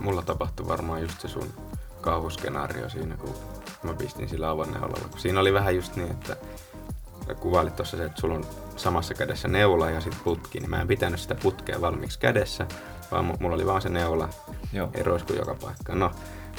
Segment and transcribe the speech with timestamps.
[0.00, 1.52] mulla tapahtui varmaan just se sun
[2.00, 3.34] kaavuskenaario siinä, kun
[3.82, 4.46] mä pistin sillä.
[5.10, 6.36] Kun siinä oli vähän just niin, että
[7.34, 10.88] kuvailit tuossa se, että sulla on samassa kädessä neula ja sitten putki, niin mä en
[10.88, 12.66] pitänyt sitä putkea valmiiksi kädessä,
[13.10, 14.28] vaan mulla oli vaan se neula
[14.72, 14.90] Joo.
[14.94, 15.94] eroisku joka paikka.
[15.94, 16.10] No,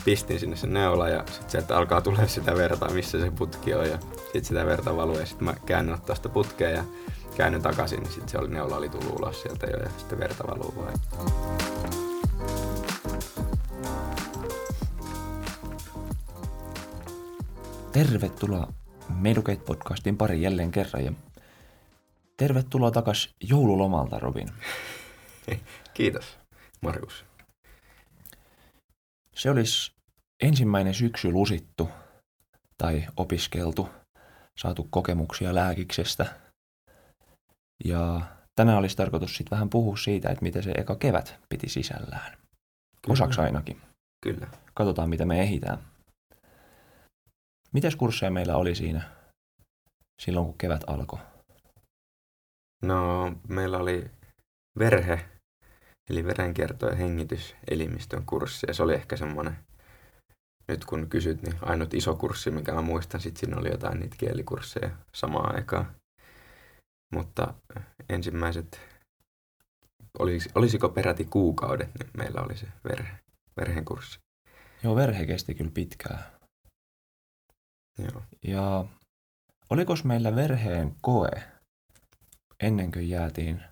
[0.06, 3.90] pistin sinne sen neula ja sitten sieltä alkaa tulee sitä verta, missä se putki on
[3.90, 6.84] ja sitten sitä verta valuu ja sitten mä käännyn ottaa sitä putkea ja
[7.38, 10.48] käännyn takaisin, niin sitten se oli, neula oli tullut ulos sieltä jo ja sitten verta
[10.48, 11.31] valuu vain.
[17.92, 18.74] Tervetuloa
[19.10, 21.14] Medukate-podcastin pari jälleen kerran ja
[22.38, 24.48] tervetuloa takas joululomalta, Robin.
[25.94, 26.40] Kiitos,
[26.82, 27.26] Markus.
[29.36, 29.92] Se olisi
[30.44, 31.90] ensimmäinen syksy lusittu
[32.78, 33.90] tai opiskeltu,
[34.58, 36.26] saatu kokemuksia lääkiksestä.
[37.86, 38.22] Ja
[38.56, 42.32] tänään olisi tarkoitus sitten vähän puhua siitä, että mitä se eka kevät piti sisällään.
[43.02, 43.14] Kyllä.
[43.14, 43.82] Osaksi ainakin.
[44.24, 44.48] Kyllä.
[44.74, 45.78] Katsotaan, mitä me ehitään.
[47.74, 49.10] Mitäs kursseja meillä oli siinä
[50.22, 51.20] silloin, kun kevät alkoi?
[52.82, 54.12] No, meillä oli
[54.80, 55.30] verhe,
[56.10, 59.58] eli verenkierto- ja hengityselimistön kurssi, ja se oli ehkä semmoinen,
[60.68, 64.16] nyt kun kysyt, niin ainut iso kurssi, mikä mä muistan, sitten siinä oli jotain niitä
[64.20, 65.96] kielikursseja samaan aikaan.
[67.14, 67.54] Mutta
[68.10, 68.82] ensimmäiset,
[70.20, 73.20] olis, olisiko peräti kuukaudet, niin meillä oli se verhe,
[73.58, 74.20] verhen kurssi.
[74.84, 76.41] Joo, verhe kesti kyllä pitkään.
[77.98, 78.24] Joo.
[78.48, 78.86] Ja
[79.70, 81.30] oliko meillä verheen koe
[82.60, 83.64] ennen kuin jäätiin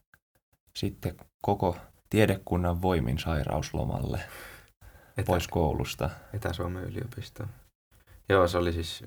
[0.78, 1.78] sitten koko
[2.10, 4.22] tiedekunnan voimin sairauslomalle
[5.18, 6.10] Etä, pois koulusta?
[6.34, 7.44] Etä-Suomen yliopisto.
[8.30, 9.04] Joo, se oli siis,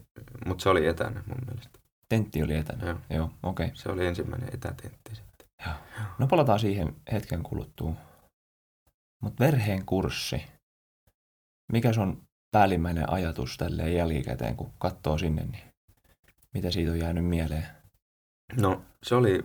[0.46, 1.78] mutta se oli etänä mun mielestä.
[2.08, 2.86] Tentti oli etänä?
[2.86, 2.98] Joo.
[3.10, 3.66] Joo, okei.
[3.66, 3.76] Okay.
[3.76, 5.46] Se oli ensimmäinen etätentti sitten.
[5.66, 5.74] Joo.
[6.18, 7.94] No palataan siihen hetken kuluttua.
[9.22, 10.42] Mutta verheen kurssi.
[11.72, 15.64] Mikä on päällimmäinen ajatus tälle jälkikäteen, kun katsoo sinne, niin
[16.54, 17.66] mitä siitä on jäänyt mieleen?
[18.56, 19.44] No se oli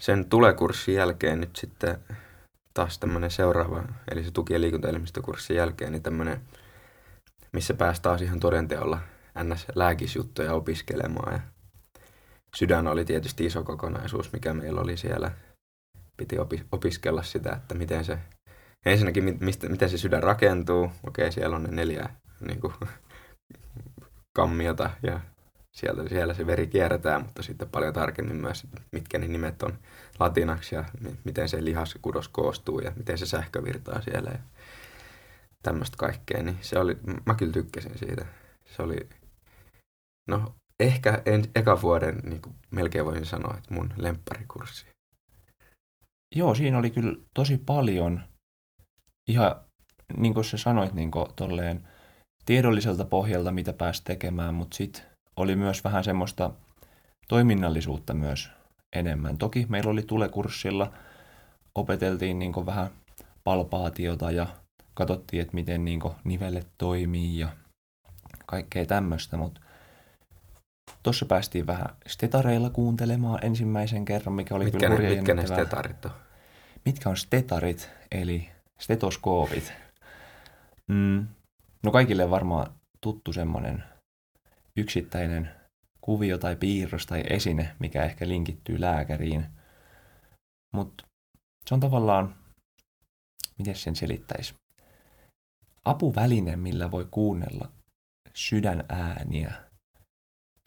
[0.00, 1.98] sen tulekurssin jälkeen nyt sitten
[2.74, 6.40] taas tämmöinen seuraava, eli se tuki- ja liikuntaelimistökurssin jälkeen, niin tämmöinen,
[7.52, 8.98] missä pääsi taas ihan todenteolla
[9.38, 11.32] NS-lääkisjuttuja opiskelemaan.
[11.32, 11.40] Ja
[12.56, 15.30] sydän oli tietysti iso kokonaisuus, mikä meillä oli siellä.
[16.16, 18.18] Piti opi- opiskella sitä, että miten se
[18.86, 20.90] ensinnäkin, mistä, miten se sydän rakentuu.
[21.06, 22.08] Okei, siellä on ne neljä
[22.46, 22.74] niin kuin,
[24.36, 25.20] kammiota ja
[25.72, 29.78] sieltä, siellä se veri kierretään, mutta sitten paljon tarkemmin myös, mitkä ne nimet on
[30.18, 30.84] latinaksi ja
[31.24, 34.38] miten se lihaskudos koostuu ja miten se sähkö virtaa siellä ja
[35.62, 36.42] tämmöistä kaikkea.
[36.42, 38.26] Niin se oli, mä kyllä tykkäsin siitä.
[38.66, 39.08] Se oli,
[40.28, 44.86] no ehkä en, eka vuoden niin kuin melkein voisin sanoa, että mun lempparikurssi.
[46.34, 48.20] Joo, siinä oli kyllä tosi paljon
[49.28, 49.56] ihan
[50.16, 51.88] niin kuin sä sanoit niin kuin, tolleen,
[52.46, 55.02] tiedolliselta pohjalta, mitä pääsi tekemään, mutta sitten
[55.36, 56.50] oli myös vähän semmoista
[57.28, 58.50] toiminnallisuutta myös
[58.96, 59.38] enemmän.
[59.38, 60.92] Toki meillä oli tulekurssilla,
[61.74, 62.90] opeteltiin niin kuin vähän
[63.44, 64.46] palpaatiota ja
[64.94, 67.48] katsottiin, että miten niin kuin nivelet toimii ja
[68.46, 69.60] kaikkea tämmöistä, mutta
[71.02, 76.04] tuossa päästiin vähän stetareilla kuuntelemaan ensimmäisen kerran, mikä oli mitkä kyllä ne, Mitkä ne stetarit
[76.04, 76.10] on?
[76.84, 78.48] Mitkä on stetarit, eli
[78.82, 79.72] stetoskoopit.
[80.88, 81.26] Mm.
[81.82, 83.84] No kaikille varmaan tuttu semmoinen
[84.76, 85.50] yksittäinen
[86.00, 89.46] kuvio tai piirros tai esine, mikä ehkä linkittyy lääkäriin.
[90.74, 91.04] Mutta
[91.66, 92.34] se on tavallaan,
[93.58, 94.54] miten sen selittäisi,
[95.84, 97.68] apuväline, millä voi kuunnella
[98.34, 99.52] sydänääniä.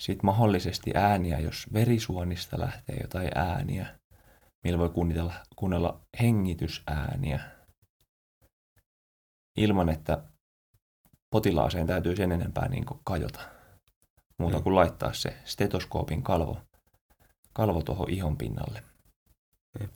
[0.02, 3.96] Sitten mahdollisesti ääniä, jos verisuonista lähtee jotain ääniä,
[4.64, 4.92] millä voi
[5.56, 7.55] kuunnella hengitysääniä
[9.58, 10.24] ilman, että
[11.30, 13.40] potilaaseen täytyy sen enempää niin kajota.
[14.40, 14.64] Muuta mm.
[14.64, 16.58] kuin laittaa se stetoskoopin kalvo,
[17.54, 18.84] kalvo tuohon ihon pinnalle.
[19.80, 19.92] Jep.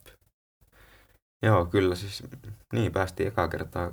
[1.41, 2.23] Joo, kyllä siis
[2.73, 3.91] niin päästiin ekaa kertaa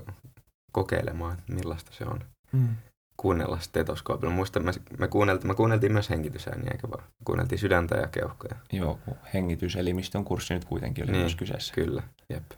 [0.72, 2.20] kokeilemaan, millaista se on
[2.52, 2.76] mm.
[3.16, 4.34] kuunnella stetoskoopilla.
[4.34, 8.56] Muistan, me, me, kuunneltiin, me kuunneltiin myös hengitysääniä, eikä vaan kuunneltiin sydäntä ja keuhkoja.
[8.72, 11.74] Joo, kun hengityselimistön kurssi nyt kuitenkin oli niin, myös kyseessä.
[11.74, 12.50] Kyllä, jep.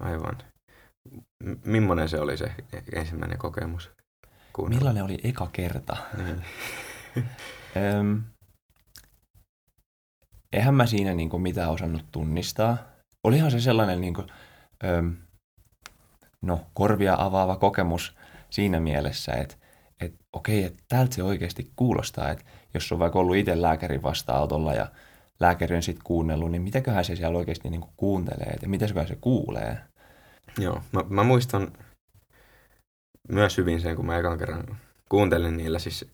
[0.00, 0.38] Aivan.
[1.64, 2.52] Mimmonen se oli se
[2.92, 3.90] ensimmäinen kokemus?
[4.52, 4.78] Kuunnella?
[4.78, 5.96] Millainen oli eka kerta?
[6.16, 6.44] Niin.
[7.76, 8.22] Öm,
[10.52, 12.78] eihän mä siinä niinku mitään osannut tunnistaa.
[13.24, 14.24] Olihan se sellainen niinku,
[14.84, 15.16] öm,
[16.42, 18.16] no, korvia avaava kokemus
[18.50, 19.56] siinä mielessä, että
[20.00, 22.44] et, okei, että täältä se oikeasti kuulostaa, että
[22.74, 24.86] jos on vaikka ollut itse lääkärin vastaanotolla ja
[25.40, 29.78] lääkäri on sitten kuunnellut, niin mitäköhän se siellä oikeasti niinku kuuntelee ja mitä se kuulee.
[30.58, 31.72] Joo, mä, mä muistan
[33.28, 34.78] myös hyvin sen, kun mä ekan kerran
[35.08, 36.10] kuuntelin niillä, siis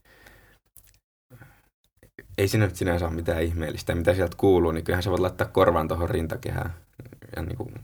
[2.39, 3.95] ei siinä nyt sinänsä ole mitään ihmeellistä.
[3.95, 6.75] Mitä sieltä kuuluu, niin kyllähän sä voit laittaa korvan tuohon rintakehään.
[7.37, 7.75] Ja niin kuin,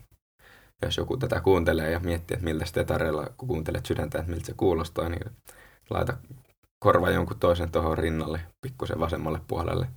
[0.81, 4.45] jos joku tätä kuuntelee ja miettii, että miltä sitä tarjolla, kun kuuntelet sydäntä, että miltä
[4.45, 5.31] se kuulostaa, niin
[5.89, 6.17] laita
[6.79, 9.87] korva jonkun toisen tuohon rinnalle, pikkusen vasemmalle puolelle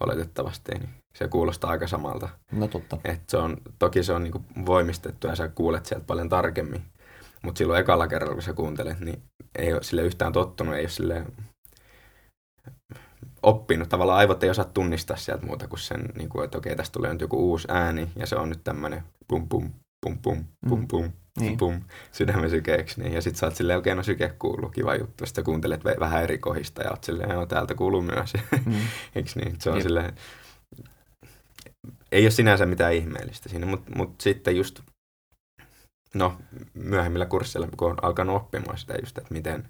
[0.00, 2.28] oletettavasti, niin se kuulostaa aika samalta.
[2.52, 2.98] No totta.
[3.04, 6.82] Et se on, toki se on niinku voimistettu ja sä kuulet sieltä paljon tarkemmin.
[7.42, 9.22] Mutta silloin ekalla kerralla, kun sä kuuntelet, niin
[9.58, 11.26] ei ole sille yhtään tottunut, ei ole sille
[13.42, 13.88] oppinut.
[13.88, 17.12] Tavallaan aivot ei osaa tunnistaa sieltä muuta kuin sen, niin kuin, että okei, tästä tulee
[17.12, 19.70] nyt joku uusi ääni ja se on nyt tämmöinen pum pum,
[20.06, 21.56] pum pum, pum pum, niin.
[21.56, 21.80] pum,
[22.12, 23.00] sydämen sykeeksi.
[23.00, 23.12] Niin.
[23.12, 25.26] Ja sit sä oot silleen, okei, no syke kuuluu, kiva juttu.
[25.26, 28.32] Sitten kuuntelet vähän eri kohista ja oot silleen, joo, täältä kuuluu myös.
[28.66, 28.74] Mm.
[29.14, 29.56] Eiks niin?
[29.60, 29.82] Se on Jep.
[29.82, 30.12] silleen,
[32.12, 34.80] ei ole sinänsä mitään ihmeellistä siinä, mutta mut sitten just,
[36.14, 36.38] no
[36.74, 39.68] myöhemmillä kursseilla, kun on alkanut oppimaan sitä just, että miten,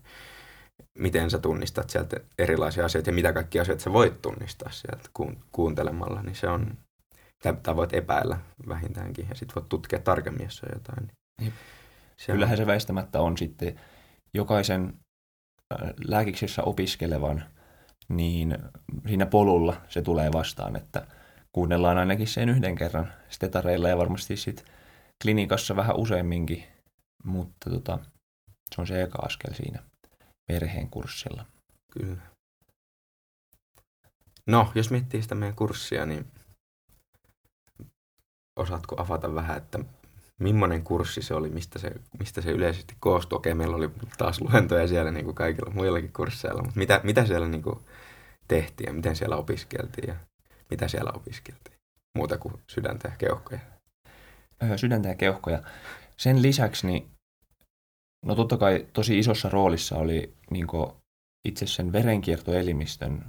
[0.98, 5.08] miten sä tunnistat sieltä erilaisia asioita ja mitä kaikkia asioita sä voit tunnistaa sieltä
[5.52, 6.78] kuuntelemalla, niin se on,
[7.62, 8.38] tai voit epäillä
[8.68, 11.10] vähintäänkin ja sitten voit tutkia tarkemmin, jos on jotain.
[11.40, 11.52] Niin
[12.16, 12.56] se Kyllähän on...
[12.56, 13.80] se väistämättä on sitten
[14.34, 14.94] jokaisen
[15.74, 17.44] äh, lääkiksessä opiskelevan,
[18.08, 18.58] niin
[19.08, 21.06] siinä polulla se tulee vastaan, että
[21.52, 24.66] kuunnellaan ainakin sen yhden kerran stetareilla ja varmasti sitten
[25.22, 26.64] klinikassa vähän useamminkin,
[27.24, 27.98] mutta tota,
[28.74, 29.82] se on se eka askel siinä
[30.46, 31.46] perheen kurssilla.
[31.92, 32.22] Kyllä.
[34.46, 36.26] No, jos miettii sitä meidän kurssia, niin
[38.56, 39.78] osaatko avata vähän, että
[40.40, 43.36] millainen kurssi se oli, mistä se, mistä se yleisesti koostui?
[43.36, 47.48] Okei, meillä oli taas luentoja siellä niin kuin kaikilla muillakin kursseilla, mutta mitä, mitä siellä
[47.48, 47.78] niin kuin
[48.48, 50.16] tehtiin ja miten siellä opiskeltiin ja
[50.70, 51.76] mitä siellä opiskeltiin?
[52.16, 53.60] Muuta kuin sydäntä ja keuhkoja.
[54.76, 55.62] Sydäntä ja keuhkoja.
[56.16, 57.10] Sen lisäksi, niin,
[58.26, 60.66] no totta kai tosi isossa roolissa oli niin
[61.44, 63.24] itse sen verenkiertoelimistön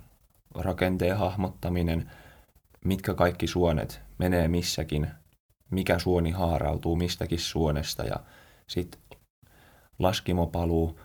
[0.55, 2.11] rakenteen hahmottaminen,
[2.85, 5.07] mitkä kaikki suonet menee missäkin,
[5.71, 8.19] mikä suoni haarautuu mistäkin suonesta ja
[8.67, 9.01] sitten
[9.99, 10.99] laskimopaluu,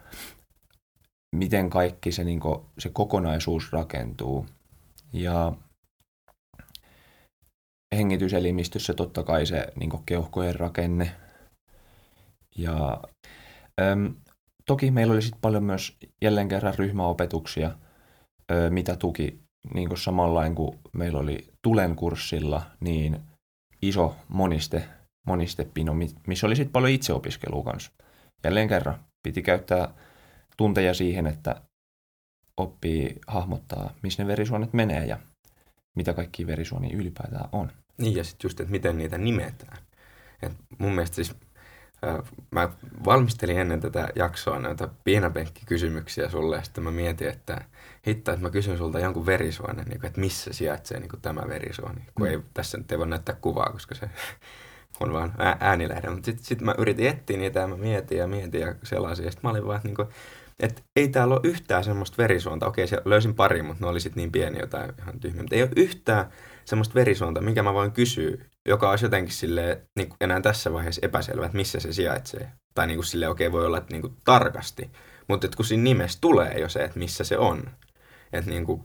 [1.37, 4.47] miten kaikki se, niin kuin, se kokonaisuus rakentuu.
[5.13, 5.53] Ja
[7.97, 11.13] hengityselimistössä totta kai se niin keuhkojen rakenne.
[12.57, 13.03] Ja
[13.81, 14.15] äm,
[14.67, 17.71] toki meillä oli sitten paljon myös jälleen kerran ryhmäopetuksia,
[18.53, 19.41] ö, mitä tuki
[19.75, 23.21] niin kuin samanlain kuin meillä oli Tulen kurssilla, niin
[23.83, 24.89] iso moniste,
[25.27, 25.95] monistepino,
[26.27, 27.93] missä oli sitten paljon itseopiskelua kanssa.
[28.45, 29.95] Jälleen kerran piti käyttää
[30.57, 31.63] tunteja siihen, että
[32.57, 35.19] oppii hahmottaa, missä ne verisuonet menee ja
[35.95, 37.73] mitä kaikki verisuonia ylipäätään on.
[37.99, 39.79] Niin ja sitten just, että miten niitä nimetään.
[40.43, 41.35] Et mun mielestä siis
[42.51, 42.69] mä
[43.05, 47.65] valmistelin ennen tätä jaksoa näitä pienäpenkkikysymyksiä sulle ja sitten mä mietin, että
[48.07, 51.43] hitto, että mä kysyn sulta jonkun verisuonen, niin kuin, että missä sijaitsee niin kuin tämä
[51.49, 52.01] verisuoni.
[52.15, 52.33] Kun mm.
[52.33, 54.11] ei, tässä nyt ei voi näyttää kuvaa, koska se
[55.01, 56.11] on vaan äänilähde.
[56.11, 59.25] Mutta sitten sit mä yritin etsiä niitä ja mä mietin ja mietin ja selasin.
[59.25, 60.09] Ja sitten mä olin vaan, että, niin kuin,
[60.61, 62.67] että ei täällä ole yhtään semmoista verisuonta.
[62.67, 65.43] Okei, se löysin pari, mutta ne oli sitten niin pieni jotain ihan tyhmiä.
[65.43, 66.27] Mutta ei ole yhtään
[66.65, 71.01] semmoista verisuonta, minkä mä voin kysyä, joka olisi jotenkin sille niin kuin enää tässä vaiheessa
[71.05, 72.53] epäselvä, että missä se sijaitsee.
[72.75, 74.91] Tai niin kuin sille okei, okay, voi olla, että niin kuin tarkasti.
[75.29, 77.71] Mutta kun siinä nimessä tulee jo se, että missä se on.
[78.33, 78.85] Että niin kuin,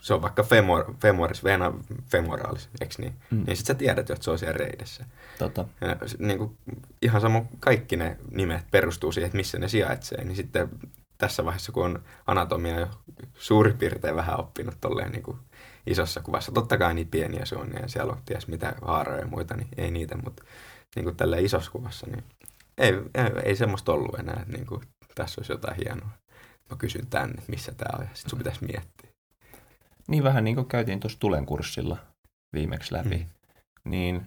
[0.00, 1.72] se on vaikka femor, femoris, vena
[2.10, 3.14] femoralis, eikö niin?
[3.30, 3.44] Mm.
[3.46, 5.04] Niin sitten sä tiedät, että se on siellä reidessä.
[5.38, 5.64] Tota.
[5.80, 6.58] Ja, niin kuin,
[7.02, 10.24] ihan sama, kaikki ne nimet perustuu siihen, että missä ne sijaitsee.
[10.24, 10.68] Niin sitten
[11.18, 12.88] tässä vaiheessa, kun on anatomia jo
[13.34, 15.38] suurin piirtein vähän oppinut tolleen niin kuin
[15.90, 16.52] isossa kuvassa.
[16.52, 19.68] Totta kai niin pieniä se on ja siellä on ties mitä haaroja ja muita, niin
[19.76, 20.44] ei niitä, mutta
[20.96, 22.24] niin kuin tällä isossa kuvassa, niin
[22.78, 24.82] ei, ei, ei semmoista ollut enää, että niin kuin,
[25.14, 26.10] tässä olisi jotain hienoa.
[26.70, 29.10] Mä kysyn tänne, että missä tämä on ja sitten sun pitäisi miettiä.
[30.08, 31.98] Niin vähän niin kuin käytiin tuossa Tulen kurssilla
[32.52, 33.90] viimeksi läpi, mm.
[33.90, 34.26] niin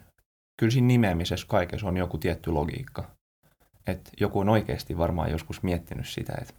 [0.60, 3.10] kyllä siinä nimeämisessä kaikessa on joku tietty logiikka.
[3.86, 6.54] Että joku on oikeasti varmaan joskus miettinyt sitä, että,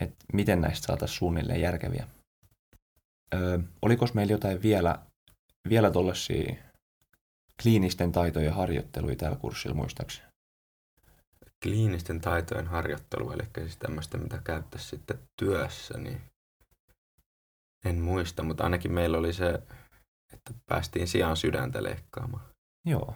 [0.00, 2.06] että miten näistä saataisiin suunnilleen järkeviä.
[3.34, 4.98] Öö, oliko meillä jotain vielä,
[5.68, 6.54] vielä tuollaisia
[7.62, 10.28] kliinisten taitojen harjoitteluja tällä kurssilla muistaakseni?
[11.62, 16.20] Kliinisten taitojen harjoittelu, eli siis tämmöistä, mitä käyttäisi sitten työssä, niin
[17.84, 19.62] en muista, mutta ainakin meillä oli se,
[20.32, 22.44] että päästiin sijaan sydäntä leikkaamaan.
[22.86, 23.14] Joo.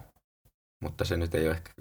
[0.83, 1.71] Mutta se nyt ei ole ehkä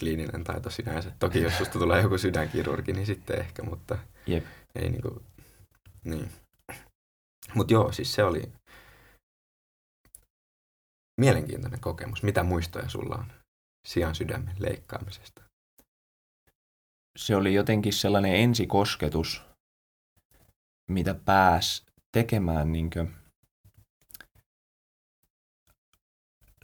[0.00, 1.12] kliininen taito sinänsä.
[1.18, 4.44] Toki jos susta tulee joku sydänkirurgi, niin sitten ehkä, mutta Jep.
[4.74, 5.22] ei niinku,
[6.04, 6.30] niin.
[7.54, 8.52] Mutta joo, siis se oli
[11.20, 12.22] mielenkiintoinen kokemus.
[12.22, 13.32] Mitä muistoja sulla on
[13.88, 15.50] sian sydämen leikkaamisesta?
[17.18, 19.42] se oli jotenkin sellainen ensikosketus,
[20.90, 23.14] mitä pääs tekemään niin kuin,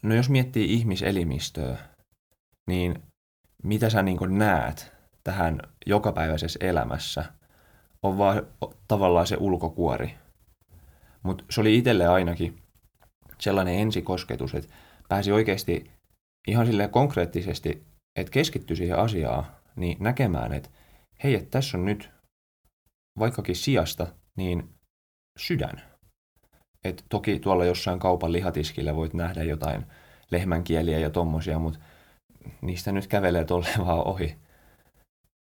[0.02, 1.78] no jos miettii ihmiselimistöä,
[2.66, 3.02] niin
[3.62, 4.92] mitä sä niin näet
[5.24, 7.24] tähän jokapäiväisessä elämässä,
[8.02, 8.46] on vaan
[8.88, 10.14] tavallaan se ulkokuori.
[11.26, 12.62] Mutta se oli itselle ainakin
[13.40, 14.74] sellainen ensikosketus, että
[15.08, 15.90] pääsi oikeasti
[16.48, 20.70] ihan silleen konkreettisesti, että keskittyi siihen asiaan, niin näkemään, että
[21.24, 22.10] hei, että tässä on nyt
[23.18, 24.06] vaikkakin sijasta,
[24.36, 24.68] niin
[25.38, 25.82] sydän.
[26.84, 29.86] Et toki tuolla jossain kaupan lihatiskillä voit nähdä jotain
[30.30, 31.78] lehmänkieliä ja tommosia, mutta
[32.62, 34.36] niistä nyt kävelee tolle vaan ohi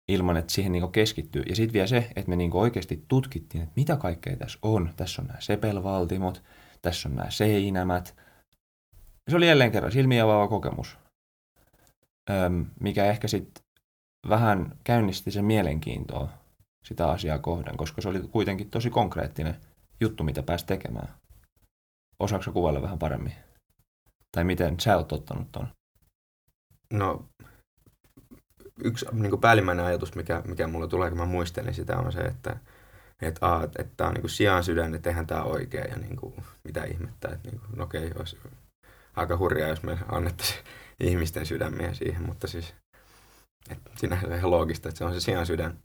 [0.09, 1.43] ilman, että siihen niin keskittyy.
[1.43, 4.91] Ja sitten vielä se, että me niin oikeasti tutkittiin, että mitä kaikkea tässä on.
[4.97, 6.43] Tässä on nämä sepelvaltimot,
[6.83, 8.17] tässä on nämä seinämät.
[9.31, 10.99] Se oli jälleen kerran silmiavaava kokemus,
[12.31, 13.65] Öm, mikä ehkä sitten
[14.29, 16.29] vähän käynnisti sen mielenkiintoa
[16.85, 19.57] sitä asiaa kohden, koska se oli kuitenkin tosi konkreettinen
[20.01, 21.09] juttu, mitä pääsi tekemään.
[22.21, 23.33] Osaatko kuvailla vähän paremmin?
[24.33, 25.69] Tai miten sä oot ottanut ton?
[26.93, 27.25] No,
[28.85, 32.57] yksi niin päällimmäinen ajatus, mikä, mikä mulle tulee, kun mä muistelin sitä, on se, että
[33.23, 36.35] että aa, että, tämä on niin sijaan sydän, että eihän tämä oikein ja niin kuin,
[36.65, 37.29] mitä ihmettä.
[37.29, 38.39] Että niin kuin, no okei, olisi
[39.17, 40.61] aika hurjaa, jos me annettaisiin
[41.01, 42.75] ihmisten sydämiä siihen, mutta siis
[43.71, 45.79] että siinä on ihan loogista, että se on se sijaan sydän.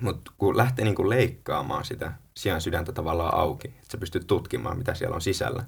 [0.00, 4.78] Mutta kun lähtee niin kuin leikkaamaan sitä sijaan sydäntä tavallaan auki, että sä pystyt tutkimaan,
[4.78, 5.64] mitä siellä on sisällä,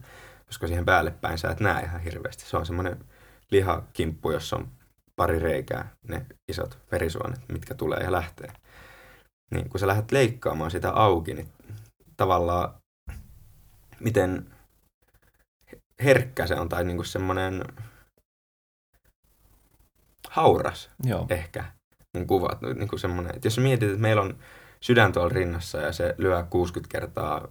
[0.47, 2.45] koska siihen päälle päin sä et näe ihan hirveästi.
[2.45, 3.05] Se on semmoinen
[3.51, 4.69] lihakimppu, jossa on
[5.17, 8.53] pari reikää, ne isot verisuonet, mitkä tulee ja lähtee.
[9.51, 11.49] Niin kun sä lähdet leikkaamaan sitä auki, niin
[12.17, 12.75] tavallaan
[14.01, 14.47] miten
[16.05, 17.65] herkkä se on tai niin kuin semmoinen
[20.29, 21.27] hauras Joo.
[21.31, 21.65] ehkä
[22.17, 22.61] mun kuvat.
[22.63, 24.39] Niin kuin semmoinen, että jos mietit, että meillä on
[24.81, 27.49] sydän tuolla rinnassa ja se lyö 60 kertaa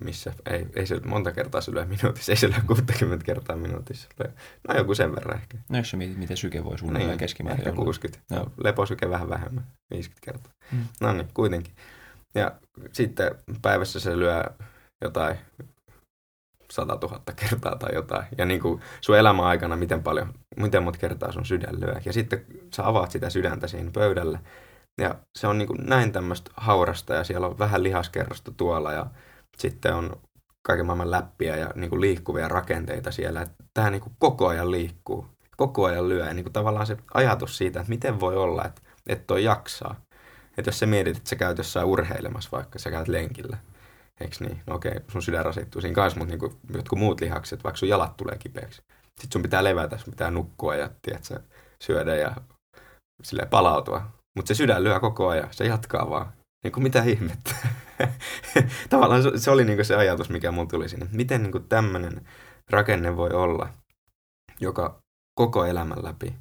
[0.00, 4.08] missä ei, ei se monta kertaa se lyö minuutissa, ei se lyö 60 kertaa minuutissa.
[4.68, 5.58] No joku sen verran ehkä.
[5.68, 8.22] No jos mietit, miten syke voi suunnilleen niin, keskimäärin ehkä 60.
[8.30, 8.52] No.
[8.64, 10.52] Leposyke vähän vähemmän, 50 kertaa.
[10.70, 10.84] Hmm.
[11.00, 11.74] No niin, kuitenkin.
[12.34, 12.52] Ja
[12.92, 13.30] sitten
[13.62, 14.44] päivässä se lyö
[15.04, 15.36] jotain
[16.70, 18.26] 100 000 kertaa tai jotain.
[18.38, 21.94] Ja niin kuin sun elämän aikana, miten paljon, miten monta kertaa sun sydän lyö.
[22.04, 24.38] Ja sitten sä avaat sitä sydäntä siinä pöydällä.
[25.00, 29.06] Ja se on niin kuin näin tämmöistä haurasta ja siellä on vähän lihaskerrosta tuolla ja
[29.60, 30.20] sitten on
[30.62, 33.46] kaiken maailman läppiä ja niin kuin liikkuvia rakenteita siellä.
[33.74, 35.26] Tämä niin kuin koko ajan liikkuu,
[35.56, 36.26] koko ajan lyö.
[36.26, 40.00] Ja niin kuin tavallaan se ajatus siitä, että miten voi olla, että, että toi jaksaa.
[40.58, 43.58] Että jos sä mietit, että sä käyt jossain urheilemassa, vaikka sä käyt lenkillä,
[44.20, 44.62] eikö niin?
[44.66, 47.88] No okei, sun sydän rasittuu siinä kanssa, mutta niin kuin jotkut muut lihakset, vaikka sun
[47.88, 48.82] jalat tulee kipeäksi.
[49.20, 51.40] Sitten sun pitää levätä, sun pitää nukkua ja tiedätkö,
[51.82, 52.36] syödä ja
[53.50, 54.02] palautua.
[54.36, 56.32] Mutta se sydän lyö koko ajan, se jatkaa vaan.
[56.64, 57.54] Niin kuin mitä ihmettä.
[58.90, 61.06] Tavallaan se oli niin se ajatus, mikä mulla tuli sinne.
[61.12, 62.28] Miten niin tämmöinen
[62.70, 63.68] rakenne voi olla,
[64.60, 65.02] joka
[65.34, 66.34] koko elämän läpi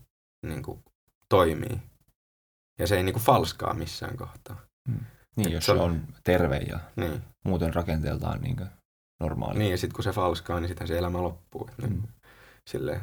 [0.45, 0.83] niin kuin
[1.29, 1.81] toimii.
[2.79, 4.61] Ja se ei niin kuin falskaa missään kohtaa.
[4.89, 5.05] Hmm.
[5.35, 7.21] Niin, Et jos se on, on terve ja niin.
[7.45, 8.57] muuten rakenteeltaan niin
[9.19, 9.59] normaali.
[9.59, 11.67] Niin, ja sitten kun se falskaa, niin sitten se elämä loppuu.
[11.69, 12.03] Että hmm.
[12.69, 13.01] sille,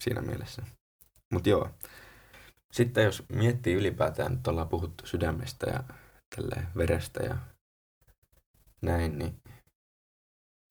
[0.00, 0.62] siinä mielessä.
[1.32, 1.70] Mutta joo.
[2.72, 5.84] Sitten jos miettii ylipäätään, että ollaan puhuttu sydämestä ja
[6.36, 7.36] tälle verestä ja
[8.82, 9.42] näin, niin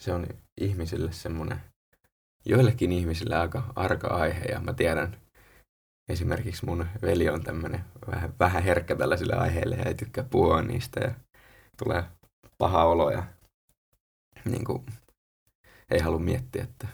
[0.04, 0.28] se on
[0.62, 1.62] ihmisille semmoinen,
[2.46, 4.46] joillekin ihmisille aika arka aihe.
[4.46, 5.18] Ja mä tiedän,
[6.10, 11.00] esimerkiksi mun veli on tämmöinen vähän, vähän herkkä tällaisille aiheille ja ei tykkää puhua niistä
[11.00, 11.14] ja
[11.78, 12.04] tulee
[12.58, 13.24] paha olo ja
[14.46, 14.86] niin kuin,
[15.92, 16.88] ei halua miettiä, että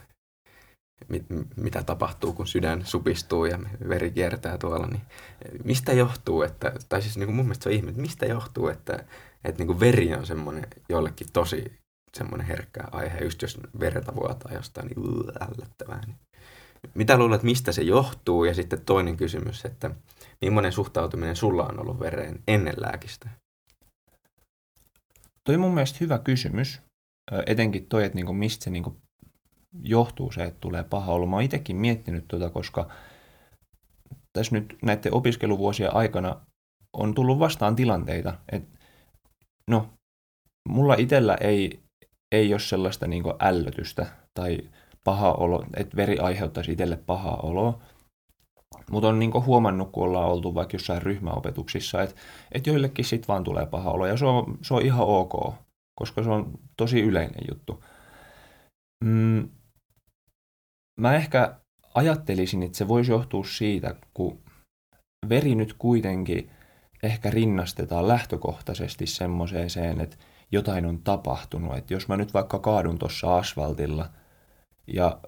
[1.08, 5.01] mit, mitä tapahtuu, kun sydän supistuu ja veri kiertää tuolla, niin
[5.63, 8.67] mistä johtuu, että, tai siis niin kuin mun mielestä se on ihme, että mistä johtuu,
[8.67, 9.03] että,
[9.43, 11.81] että niin kuin veri on semmoinen jollekin tosi
[12.17, 16.01] semmoinen herkkä aihe, just jos verta vuotaa jostain, niin ällöttävää.
[16.05, 16.17] Niin.
[16.93, 18.46] Mitä luulet, mistä se johtuu?
[18.46, 19.91] Ja sitten toinen kysymys, että
[20.41, 23.29] millainen suhtautuminen sulla on ollut vereen ennen lääkistä?
[25.43, 26.81] Toi on mun mielestä hyvä kysymys.
[27.46, 28.98] Etenkin toi, että niinku mistä se niinku
[29.84, 31.25] johtuu se, että tulee paha olo.
[31.25, 32.90] Mä oon itsekin miettinyt tuota, koska
[34.34, 36.36] tässä nyt näiden opiskeluvuosien aikana
[36.94, 38.80] on tullut vastaan tilanteita, että
[39.70, 39.90] no,
[40.70, 41.80] mulla itsellä ei,
[42.32, 44.58] ei ole sellaista niin ällötystä tai
[45.04, 47.82] paha olo, että veri aiheuttaisi itselle pahaa oloa.
[48.92, 52.16] Mutta on niin huomannut, kun ollaan oltu vaikka jossain ryhmäopetuksissa, että,
[52.51, 54.06] että joillekin sitten vaan tulee paha olo.
[54.06, 55.56] Ja se on, se on ihan ok,
[55.96, 57.84] koska se on tosi yleinen juttu.
[59.04, 59.50] Mm,
[61.01, 61.55] mä ehkä
[61.93, 64.39] ajattelisin, että se voisi johtua siitä, kun
[65.29, 66.51] veri nyt kuitenkin
[67.03, 70.17] ehkä rinnastetaan lähtökohtaisesti semmoiseen, että
[70.51, 71.77] jotain on tapahtunut.
[71.77, 74.10] Että jos mä nyt vaikka kaadun tuossa asfaltilla
[74.88, 75.20] ja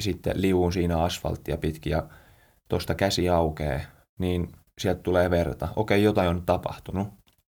[0.00, 2.08] sitten liuun siinä asfalttia pitkin ja
[2.68, 3.80] tuosta käsi aukeaa,
[4.18, 5.68] niin sieltä tulee verta.
[5.76, 7.08] Okei, jotain on tapahtunut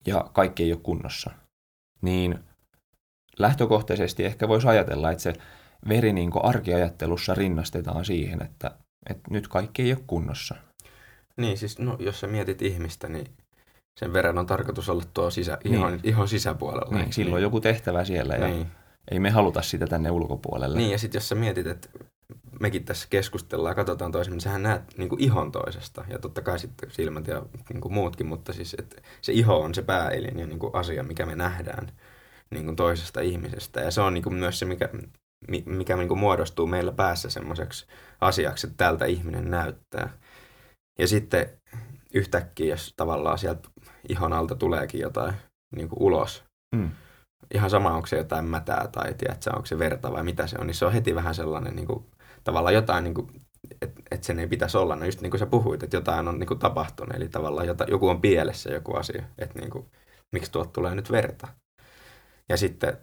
[0.07, 1.31] ja kaikki ei ole kunnossa.
[2.01, 2.39] Niin
[3.39, 5.33] lähtökohtaisesti ehkä voisi ajatella, että se
[5.89, 8.71] veri niin arkiajattelussa rinnastetaan siihen, että,
[9.09, 10.55] että nyt kaikki ei ole kunnossa.
[11.37, 13.27] Niin, siis no, jos sä mietit ihmistä, niin
[13.99, 16.01] sen veren on tarkoitus olla tuo sisä, ihon, niin.
[16.03, 16.97] ihon sisäpuolella.
[16.97, 17.43] Niin, silloin niin.
[17.43, 18.67] joku tehtävä siellä ja niin.
[19.11, 20.77] ei me haluta sitä tänne ulkopuolelle.
[20.77, 21.89] Niin, ja sitten jos sä mietit, että
[22.59, 26.05] mekin tässä keskustellaan ja katsotaan toisemme, niin sähän näet niin kuin ihon toisesta.
[26.09, 29.75] Ja totta kai sitten silmät ja niin kuin muutkin, mutta siis että se iho on
[29.75, 31.91] se pääelin ja niin kuin asia, mikä me nähdään
[32.49, 33.79] niin kuin toisesta ihmisestä.
[33.79, 34.89] Ja se on niin kuin myös se, mikä,
[35.65, 37.87] mikä niin kuin muodostuu meillä päässä semmoiseksi
[38.21, 40.09] asiaksi, että tältä ihminen näyttää.
[40.99, 41.49] Ja sitten
[42.13, 43.69] yhtäkkiä, jos tavallaan sieltä
[44.09, 45.33] ihon alta tuleekin jotain
[45.75, 46.43] niin kuin ulos,
[46.75, 46.89] mm.
[47.53, 50.67] ihan sama onko se jotain mätää tai tiedätkö, onko se verta vai mitä se on,
[50.67, 52.05] niin se on heti vähän sellainen niin kuin,
[52.43, 53.27] tavallaan jotain, niin kuin,
[53.81, 54.95] että et sen ei pitäisi olla.
[54.95, 57.85] No just niin kuin sä puhuit, että jotain on niin kuin tapahtunut, eli tavallaan jota,
[57.87, 59.85] joku on pielessä joku asia, että niin kuin,
[60.31, 61.47] miksi tuot tulee nyt verta.
[62.49, 62.97] Ja sitten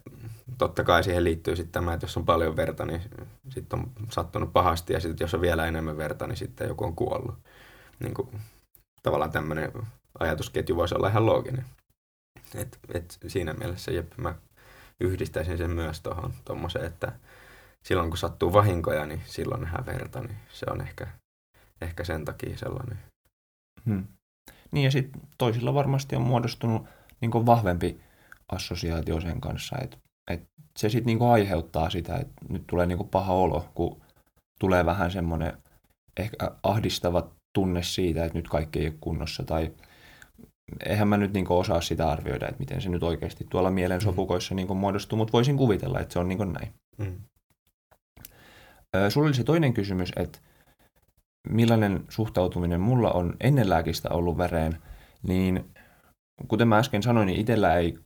[0.57, 3.01] totta kai siihen liittyy sitten tämä, että jos on paljon verta, niin
[3.49, 6.95] sitten on sattunut pahasti, ja sitten jos on vielä enemmän verta, niin sitten joku on
[6.95, 7.35] kuollut.
[7.99, 8.29] Niin kuin,
[9.03, 9.71] tavallaan tämmöinen
[10.19, 11.65] ajatusketju voisi olla ihan looginen.
[12.55, 14.35] Et, et siinä mielessä jep, mä
[14.99, 17.11] yhdistäisin sen myös tuohon tuommoiseen, että
[17.83, 21.07] silloin kun sattuu vahinkoja, niin silloin nähdään verta, niin se on ehkä,
[21.81, 22.99] ehkä sen takia sellainen.
[23.85, 24.07] Hmm.
[24.71, 26.87] Niin ja sitten toisilla varmasti on muodostunut
[27.21, 28.01] niin vahvempi
[28.51, 29.97] assosiaatio sen kanssa, että
[30.31, 30.43] et
[30.77, 34.01] se sitten niin aiheuttaa sitä, että nyt tulee niin paha olo, kun
[34.59, 35.53] tulee vähän semmoinen
[36.19, 39.71] ehkä ahdistava tunne siitä, että nyt kaikki ei ole kunnossa tai
[40.85, 44.55] eihän mä nyt niin osaa sitä arvioida, että miten se nyt oikeasti tuolla mielen sopukoissa
[44.55, 46.73] niin muodostuu, mutta voisin kuvitella, että se on niin näin.
[46.97, 47.21] Mm.
[49.09, 50.39] Sulla oli se toinen kysymys, että
[51.49, 54.77] millainen suhtautuminen mulla on ennen lääkistä ollut väreen,
[55.23, 55.71] niin
[56.47, 57.97] kuten mä äsken sanoin, niin itsellä ei,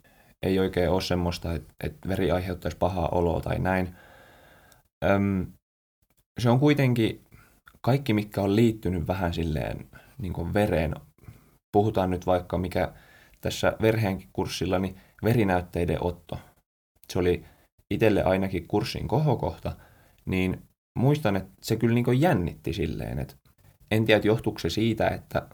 [0.45, 3.95] ei oikein ole semmoista, että, että veri aiheuttaisi pahaa oloa tai näin.
[5.06, 5.48] Öm,
[6.39, 7.26] se on kuitenkin
[7.82, 10.95] kaikki, mikä on liittynyt vähän silleen niin kuin vereen.
[11.71, 12.93] Puhutaan nyt vaikka mikä
[13.41, 16.39] tässä verheenkurssilla, niin verinäytteiden otto.
[17.10, 17.45] Se oli
[17.91, 19.76] itselle ainakin kurssin kohokohta,
[20.26, 20.62] niin
[21.00, 23.36] muistan, että se kyllä niin jännitti silleen, että
[23.91, 25.48] en tiedä, johtuuko se siitä, että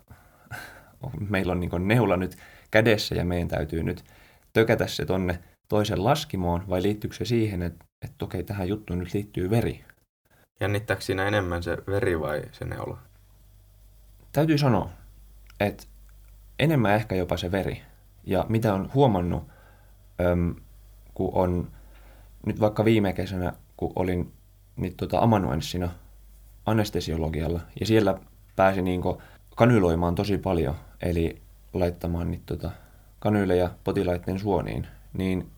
[1.30, 2.38] meillä on niin neula nyt
[2.72, 4.04] kädessä ja meidän täytyy nyt
[4.54, 9.14] tökätä se tonne toisen laskimoon, vai liittyykö se siihen, että, että okei, tähän juttuun nyt
[9.14, 9.86] liittyy veri.
[10.60, 12.98] Jännittääkö siinä enemmän se veri vai se neula?
[14.32, 14.90] Täytyy sanoa,
[15.60, 15.84] että
[16.60, 17.82] enemmän ehkä jopa se veri.
[18.24, 19.44] Ja mitä on huomannut,
[20.22, 20.56] äm,
[21.14, 21.72] kun on
[22.46, 24.34] nyt vaikka viime kesänä, kun olin
[24.76, 25.90] niin tota, amanuenssina
[26.66, 27.62] anestesiologialla.
[27.80, 28.20] Ja siellä
[28.56, 29.02] pääsi niin
[29.56, 31.42] kanyloimaan tosi paljon, eli
[31.74, 32.72] laittamaan niin tota,
[33.22, 34.88] kanyyleja potilaiden suoniin.
[35.14, 35.52] Niin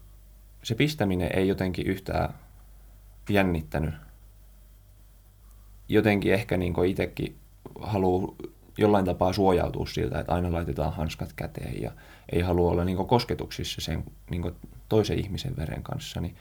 [0.63, 2.33] se pistäminen ei jotenkin yhtään
[3.29, 3.93] jännittänyt.
[5.89, 7.35] Jotenkin ehkä niin itsekin
[7.81, 8.35] haluaa
[8.77, 11.91] jollain tapaa suojautua siltä, että aina laitetaan hanskat käteen ja
[12.31, 14.55] ei halua olla niin kosketuksissa sen niin
[14.89, 16.35] toisen ihmisen veren kanssa, niin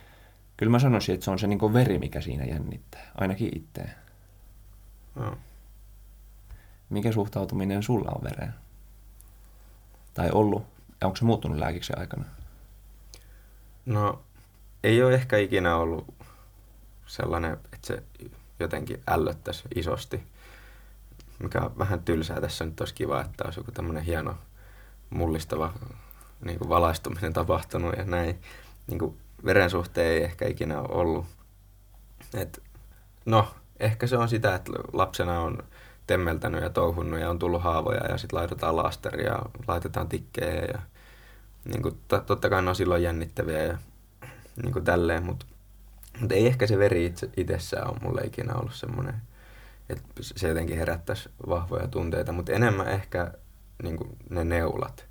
[0.56, 3.90] Kyllä mä sanoisin, että se on se niin veri, mikä siinä jännittää, ainakin itseä.
[5.14, 5.38] No.
[6.90, 8.54] Mikä suhtautuminen sulla on vereen?
[10.14, 10.66] Tai ollut?
[11.04, 12.24] Onko se muuttunut lääkiksen aikana?
[13.86, 14.22] No,
[14.84, 16.14] ei ole ehkä ikinä ollut
[17.06, 18.02] sellainen, että se
[18.60, 20.22] jotenkin ällöttäisi isosti.
[21.38, 24.34] Mikä on vähän tylsää tässä nyt olisi kiva, että olisi joku tämmöinen hieno
[25.10, 25.72] mullistava
[26.44, 28.40] niin kuin valaistuminen tapahtunut ja näin.
[28.86, 31.26] Niin kuin veren suhteen ei ehkä ikinä ollut.
[32.34, 32.62] Et,
[33.24, 35.58] no, ehkä se on sitä, että lapsena on
[36.06, 40.78] temmeltänyt ja touhunnut ja on tullut haavoja ja sitten laitetaan lasteria ja laitetaan tikkejä ja
[41.64, 43.78] niin kuin, to, totta kai ne on silloin jännittäviä ja
[44.62, 45.46] niin kuin tälleen, mutta
[46.20, 49.14] mut ei ehkä se veri itse, itsessään ole mulle ikinä ollut semmoinen,
[49.88, 53.32] että se jotenkin herättäisi vahvoja tunteita, mutta enemmän ehkä
[53.82, 55.06] niin kuin ne neulat,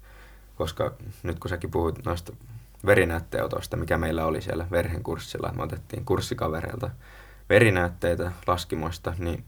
[0.55, 2.33] koska nyt kun säkin puhuit noista
[2.85, 5.53] verinäytteenotosta, mikä meillä oli siellä verhen kurssilla.
[5.55, 6.89] Me otettiin kurssikavereilta
[7.49, 9.45] verinäytteitä laskimoista, niin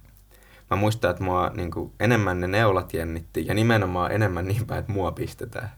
[0.70, 4.80] mä muistan, että mua niin kuin, enemmän ne neulat jännitti ja nimenomaan enemmän niin päin,
[4.80, 5.72] että mua pistetään.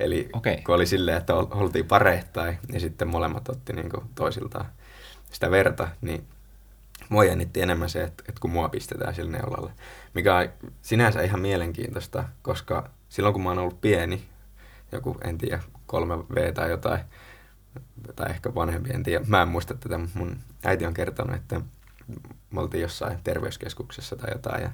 [0.00, 0.56] Eli okay.
[0.56, 4.66] kun oli silleen, että oltiin pareittain ja sitten molemmat otti niin kuin, toisiltaan
[5.32, 6.24] sitä verta, niin
[7.08, 9.72] mua jännitti enemmän se, että, että kun mua pistetään sillä neulalla.
[10.14, 10.48] Mikä on
[10.82, 14.22] sinänsä ihan mielenkiintoista, koska silloin kun mä oon ollut pieni,
[14.92, 17.00] joku, en tiedä, kolme V tai jotain,
[18.16, 19.24] tai ehkä vanhempi, en tiedä.
[19.28, 21.60] Mä en muista tätä, mutta mun äiti on kertonut, että
[22.50, 24.70] me oltiin jossain terveyskeskuksessa tai jotain, ja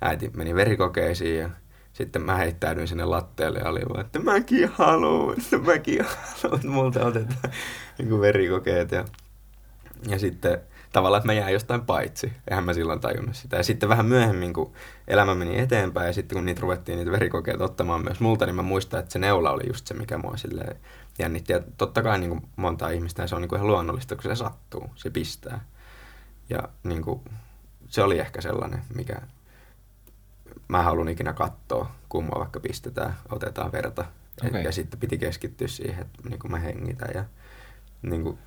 [0.00, 1.50] äiti meni verikokeisiin, ja
[1.92, 6.04] sitten mä heittäydyin sinne latteelle ja olin vaan, että mäkin haluan, että mäkin
[6.42, 7.52] haluan, että multa otetaan
[7.98, 8.92] niin verikokeet.
[8.92, 9.04] Ja,
[10.08, 10.60] ja sitten
[10.92, 12.32] tavallaan, että mä jään jostain paitsi.
[12.50, 13.56] Eihän mä silloin tajunnut sitä.
[13.56, 14.72] Ja sitten vähän myöhemmin, kun
[15.08, 18.62] elämä meni eteenpäin ja sitten kun niitä ruvettiin niitä verikokeita ottamaan myös multa, niin mä
[18.62, 20.76] muistan, että se neula oli just se, mikä mua silleen
[21.18, 21.52] jännitti.
[21.52, 24.36] Ja totta kai niin kuin monta ihmistä se on niin kuin ihan luonnollista, kun se
[24.36, 25.64] sattuu, se pistää.
[26.50, 27.20] Ja niin kuin,
[27.88, 29.22] se oli ehkä sellainen, mikä
[30.68, 34.04] mä haluan ikinä katsoa, kun mua vaikka pistetään, otetaan verta.
[34.46, 34.60] Okay.
[34.60, 37.24] Ja, ja sitten piti keskittyä siihen, että niin kuin mä hengitän ja
[38.02, 38.38] niin kuin,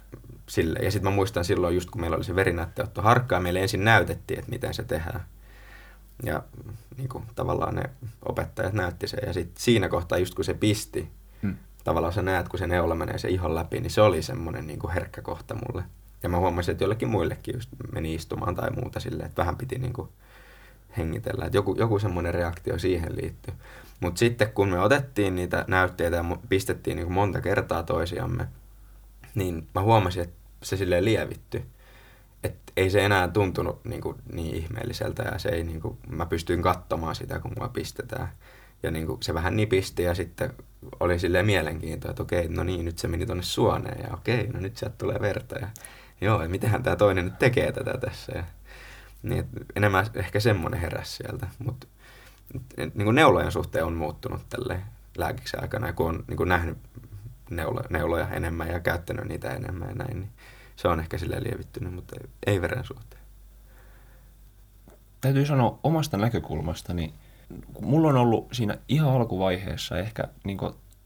[0.50, 0.80] sille.
[0.80, 4.40] Ja sitten mä muistan silloin, just kun meillä oli se verinäytteotto harkkaa, meille ensin näytettiin,
[4.40, 5.26] että miten se tehdään.
[6.24, 6.44] Ja
[6.98, 7.84] niin kuin, tavallaan ne
[8.26, 9.20] opettajat näytti sen.
[9.28, 11.56] Ja sitten siinä kohtaa, just kun se pisti, hmm.
[11.84, 14.80] tavallaan sä näet, kun se neula menee se ihon läpi, niin se oli semmoinen niin
[14.80, 15.84] kuin herkkä kohta mulle.
[16.24, 19.80] Ja mä huomasin, että jollekin muillekin just meni istumaan tai muuta silleen, että vähän piti
[19.80, 20.10] niin kuin
[20.98, 21.46] hengitellä.
[21.46, 23.54] Että joku, joku semmoinen reaktio siihen liittyy.
[24.00, 28.48] Mutta sitten kun me otettiin niitä näytteitä ja pistettiin niin kuin monta kertaa toisiamme,
[29.36, 31.64] niin mä huomasin, että se silleen lievitty.
[32.44, 36.26] Että ei se enää tuntunut niin, kuin, niin ihmeelliseltä ja se ei, niin kuin, mä
[36.26, 38.30] pystyin katsomaan sitä, kun mua pistetään.
[38.84, 40.54] Ja niin kuin, se vähän nipisti ja sitten
[41.00, 44.60] oli silleen mielenkiintoa, että okei, no niin, nyt se meni tuonne suoneen ja okei, no
[44.60, 45.56] nyt sieltä tulee verta.
[45.60, 45.68] Ja
[46.22, 48.32] joo, ja mitenhän tämä toinen nyt tekee tätä tässä.
[48.36, 48.44] Ja,
[49.24, 51.88] niin, enemmän ehkä semmoinen heräs sieltä, mutta
[52.94, 54.82] niin neulojen suhteen on muuttunut tälle
[55.18, 56.78] lääkiksen aikana, kun on niin kuin nähnyt
[57.50, 60.30] neulo, neuloja enemmän ja käyttänyt niitä enemmän ja näin, niin
[60.76, 63.22] se on ehkä sille lievittynyt, mutta ei, ei veren suhteen.
[65.22, 67.14] Täytyy sanoa omasta näkökulmastani,
[67.74, 70.58] kun mulla on ollut siinä ihan alkuvaiheessa ehkä niin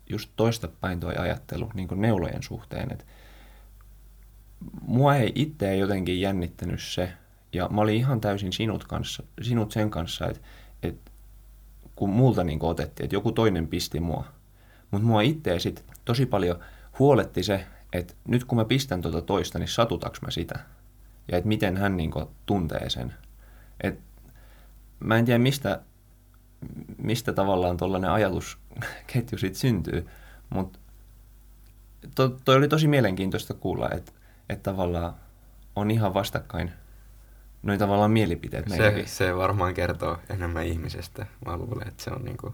[0.10, 3.06] just toista päin ajattelu niin neulojen suhteen, että
[4.82, 7.14] mua ei itse jotenkin jännittänyt se,
[7.54, 10.42] ja mä olin ihan täysin sinut, kanssa, sinut sen kanssa, että,
[10.84, 11.12] että
[11.96, 14.26] kun multa niin otettiin, että joku toinen pisti mua.
[14.92, 16.60] Mutta mua itse sitten tosi paljon
[17.00, 20.60] huoletti se, että nyt kun mä pistän tuota toista, niin satutaks mä sitä?
[21.32, 22.12] Ja että miten hän niin
[22.46, 23.14] tuntee sen.
[23.84, 24.00] Et
[25.00, 25.82] mä en tiedä, mistä,
[26.98, 30.08] mistä tavallaan tuollainen ajatusketju sitten syntyy,
[30.50, 30.80] mutta
[32.16, 34.12] to, toi oli tosi mielenkiintoista kuulla, että,
[34.52, 35.14] että tavallaan
[35.76, 36.72] on ihan vastakkain
[37.64, 41.26] noin tavallaan mielipiteet se, se varmaan kertoo enemmän ihmisestä.
[41.46, 42.54] Mä luulen, että se on niinku,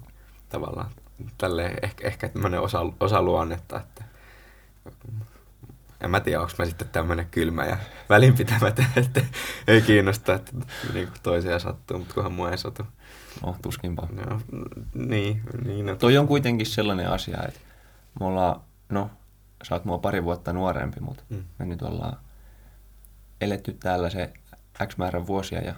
[0.49, 0.91] tavallaan
[1.37, 4.03] tälle ehkä, ehkä tämmöinen osa, osa luonnetta, että
[6.01, 7.77] en mä tiedä, onko mä sitten tämmöinen kylmä ja
[8.09, 9.21] välinpitämätön, että
[9.67, 10.51] ei kiinnosta, että
[10.93, 12.83] niin toisia sattuu, mutta kunhan mua ei satu.
[13.45, 14.07] No, tuskinpa.
[14.11, 14.41] No,
[14.93, 15.85] niin, niin.
[15.85, 15.95] No.
[15.95, 17.59] Toi on kuitenkin sellainen asia, että
[18.19, 19.09] me ollaan, no,
[19.63, 21.43] sä oot mua pari vuotta nuorempi, mutta mm.
[21.59, 22.17] me nyt ollaan
[23.41, 24.33] eletty täällä se
[24.87, 25.73] X määrän vuosia ja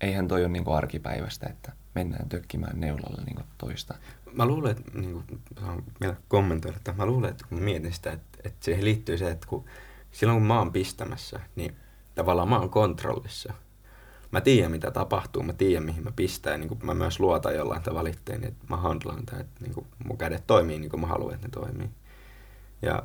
[0.00, 3.94] eihän toi ole niin arkipäivästä, että mennään tökkimään neulalla niin toista.
[4.32, 5.24] Mä luulen, että niin kuin,
[5.60, 9.30] saan vielä kommentoida, että mä luulen, että kun mietin sitä, että, että siihen liittyy se,
[9.30, 9.64] että kun,
[10.10, 11.76] silloin kun mä oon pistämässä, niin
[12.14, 13.52] tavallaan mä oon kontrollissa.
[14.30, 17.82] Mä tiedän, mitä tapahtuu, mä tiedän, mihin mä pistän, niin kuin mä myös luotan jollain
[17.82, 21.06] tavalla itteeni, että mä handlaan tämän, että niin kuin mun kädet toimii niin kuin mä
[21.06, 21.90] haluan, että ne toimii.
[22.82, 23.02] Ja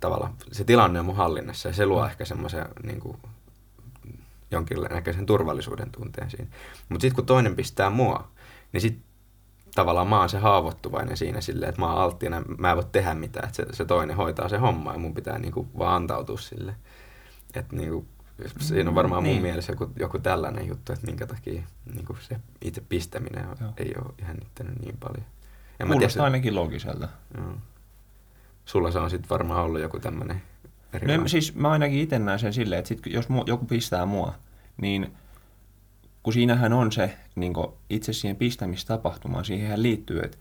[0.00, 3.18] tavallaan se tilanne on mun hallinnassa, ja se luo ehkä semmoisen niin kuin,
[4.50, 6.46] jonkinlaisen turvallisuuden tunteen siinä.
[6.88, 8.28] Mutta sitten kun toinen pistää mua,
[8.72, 9.04] niin sitten
[9.74, 13.14] tavallaan mä oon se haavoittuvainen siinä silleen, että mä oon alttiina, mä en voi tehdä
[13.14, 16.74] mitään, että se, se toinen hoitaa se homma ja mun pitää niinku vaan antautua sille.
[17.54, 18.06] Että niinku,
[18.60, 19.42] siinä on varmaan mun niin.
[19.42, 21.62] mielessä joku, joku tällainen juttu, että minkä takia
[21.94, 25.24] niinku se itse pistäminen on, ei ole jännittänyt niin paljon.
[25.80, 27.08] En Kuulostaa tiedä, ainakin logiselta.
[27.36, 27.54] Joo.
[28.64, 30.42] Sulla se on sitten varmaan ollut joku tämmöinen
[31.02, 34.34] No, siis mä ainakin itse näen sen silleen, että sit, jos mu, joku pistää mua,
[34.80, 35.12] niin
[36.22, 37.52] kun siinähän on se niin
[37.90, 40.38] itse siihen pistämistapahtumaan, siihen liittyy, että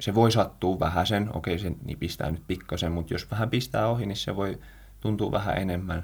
[0.00, 3.86] se voi sattua vähän sen, okei se niin pistää nyt pikkasen, mutta jos vähän pistää
[3.86, 4.58] ohi, niin se voi
[5.00, 6.02] tuntua vähän enemmän.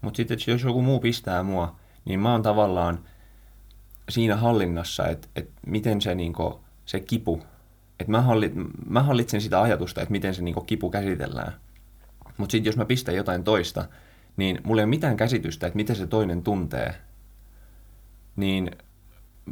[0.00, 2.98] Mutta sitten jos joku muu pistää mua, niin mä oon tavallaan
[4.08, 7.42] siinä hallinnassa, että, että miten se, niin kuin, se kipu,
[8.00, 8.52] että mä, hallit,
[8.88, 11.52] mä hallitsen sitä ajatusta, että miten se niin kuin, kipu käsitellään.
[12.36, 13.84] Mutta sitten jos mä pistän jotain toista,
[14.36, 16.94] niin mulla ei ole mitään käsitystä, että miten se toinen tuntee–
[18.38, 18.70] niin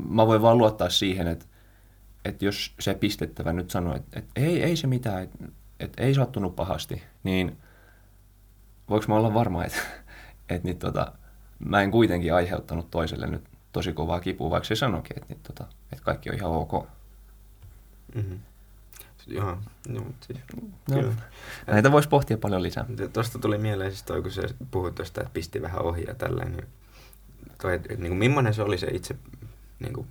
[0.08, 1.46] mä voin vaan luottaa siihen, että,
[2.24, 5.44] että jos se pistettävä nyt sanoo, että, että ei, ei se mitään, että,
[5.80, 7.56] että ei sattunut pahasti, niin
[8.90, 9.78] voiko mä olla varma, että,
[10.48, 11.12] että nyt tota,
[11.58, 15.72] mä en kuitenkin aiheuttanut toiselle nyt tosi kovaa kipua, vaikka se sanoikin, että, että, tota,
[15.92, 16.86] että kaikki on ihan ok.
[18.14, 18.38] Mm-hmm.
[19.26, 20.38] Joo, no, siis,
[20.88, 21.14] no, kyllä.
[21.66, 22.84] Näitä voisi pohtia paljon lisää.
[23.12, 26.52] Tuosta tuli mieleen siis toi, kun se puhuit tuosta, että pisti vähän ohi ja tälleen,
[26.52, 26.66] niin,
[27.62, 29.16] toi, että, niin kuin, millainen se oli se itse
[29.80, 30.06] niin kuin,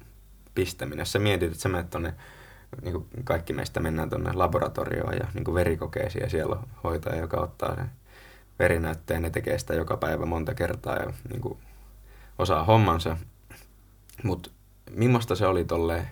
[0.55, 0.99] pistäminen.
[0.99, 2.13] Jos sä mietit, että sä menet tonne,
[2.81, 7.21] niin kuin kaikki meistä mennään tuonne laboratorioon ja niin kuin verikokeisiin ja siellä on hoitaja,
[7.21, 7.91] joka ottaa sen
[8.60, 11.60] verinäytteen ja tekee sitä joka päivä monta kertaa ja niin kuin,
[12.38, 13.17] osaa hommansa.
[14.23, 14.49] Mutta
[14.91, 16.10] millaista se oli tolleen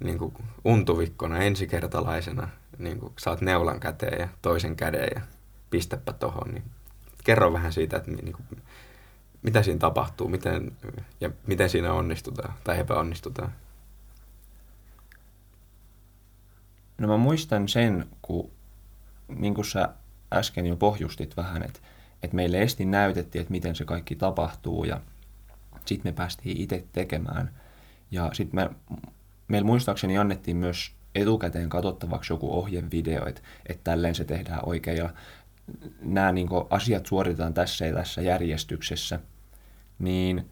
[0.00, 0.34] niin kuin
[0.64, 5.20] untuvikkona ensikertalaisena, niin kuin saat neulan käteen ja toisen käden ja
[5.70, 6.64] pistäpä tohon, niin
[7.24, 8.62] kerro vähän siitä, että niin kuin,
[9.42, 10.72] mitä siinä tapahtuu miten,
[11.20, 13.52] ja miten siinä onnistutaan tai epäonnistutaan.
[16.98, 18.50] No mä muistan sen, kun
[19.28, 19.88] niin kuin sä
[20.32, 21.80] äsken jo pohjustit vähän, että,
[22.22, 25.00] että meille esti näytettiin, että miten se kaikki tapahtuu ja
[25.86, 27.54] sitten me päästiin itse tekemään.
[28.10, 28.70] Ja sitten me
[29.50, 34.96] meillä muistaakseni annettiin myös etukäteen katsottavaksi joku ohjevideo, että, että tälleen se tehdään oikein.
[34.96, 35.10] Ja
[36.02, 39.20] nämä niin asiat suoritetaan tässä ja tässä järjestyksessä,
[39.98, 40.46] niin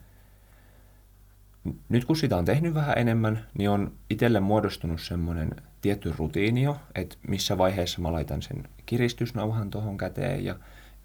[1.88, 6.76] nyt kun sitä on tehnyt vähän enemmän, niin on itselle muodostunut semmoinen tietty rutiini jo,
[6.94, 10.56] että missä vaiheessa mä laitan sen kiristysnauhan tuohon käteen ja,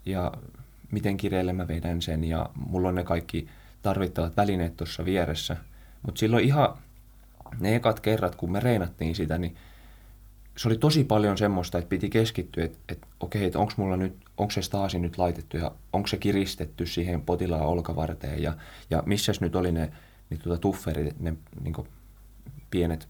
[0.06, 0.32] ja
[0.92, 2.24] miten kireelle mä vedän sen.
[2.24, 3.48] Ja mulla on ne kaikki
[3.82, 5.58] tarvittavat välineet tuossa vieressä.
[6.06, 6.78] Mutta silloin ihan
[7.60, 9.56] ne ekat kerrat, kun me reinattiin sitä, niin
[10.58, 14.16] se oli tosi paljon semmoista, että piti keskittyä, että, että okei, että onko mulla nyt,
[14.38, 18.54] onko se staasi nyt laitettu ja onko se kiristetty siihen potilaan olkavarteen ja,
[18.90, 19.92] ja missäs nyt oli ne,
[20.30, 21.76] niin tuota tufferit, ne niin
[22.72, 23.08] pienet,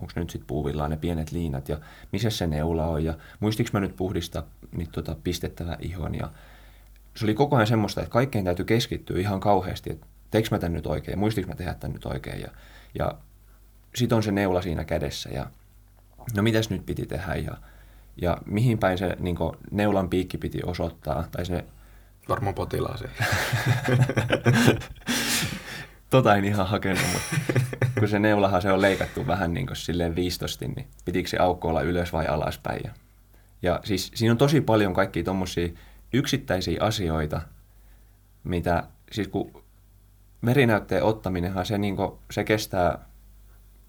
[0.00, 1.78] onko ne nyt sitten puuvillaa ne pienet liinat ja
[2.12, 4.42] missä se neula on ja muistiks mä nyt puhdistaa
[4.76, 6.30] niin tuota pistettävä ihon ja
[7.16, 10.72] se oli koko ajan semmoista, että kaikkeen täytyy keskittyä ihan kauheasti, että teekö mä tämän
[10.72, 12.48] nyt oikein, muistiks mä tehdä tämän nyt oikein ja,
[12.98, 13.14] ja
[13.94, 15.46] sit on se neula siinä kädessä ja
[16.34, 17.56] no mitäs nyt piti tehdä ja,
[18.16, 19.36] ja mihin päin se niin
[19.70, 21.24] neulan piikki piti osoittaa.
[21.30, 21.64] Tai se...
[22.28, 23.10] Varmaan potilaaseen.
[26.10, 27.60] tota en ihan hakenut, mutta
[27.98, 31.68] kun se neulahan se on leikattu vähän niin kuin silleen viistosti, niin pitikö se aukko
[31.68, 32.80] olla ylös vai alaspäin.
[32.84, 32.90] Ja,
[33.62, 35.68] ja siis siinä on tosi paljon kaikkia tuommoisia
[36.12, 37.40] yksittäisiä asioita,
[38.44, 39.62] mitä siis kun
[40.44, 42.98] verinäytteen ottaminenhan se, niin kuin, se kestää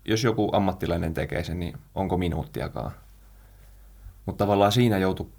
[0.06, 2.92] jos joku ammattilainen tekee sen, niin onko minuuttiakaan.
[4.26, 5.32] Mutta tavallaan siinä joutuu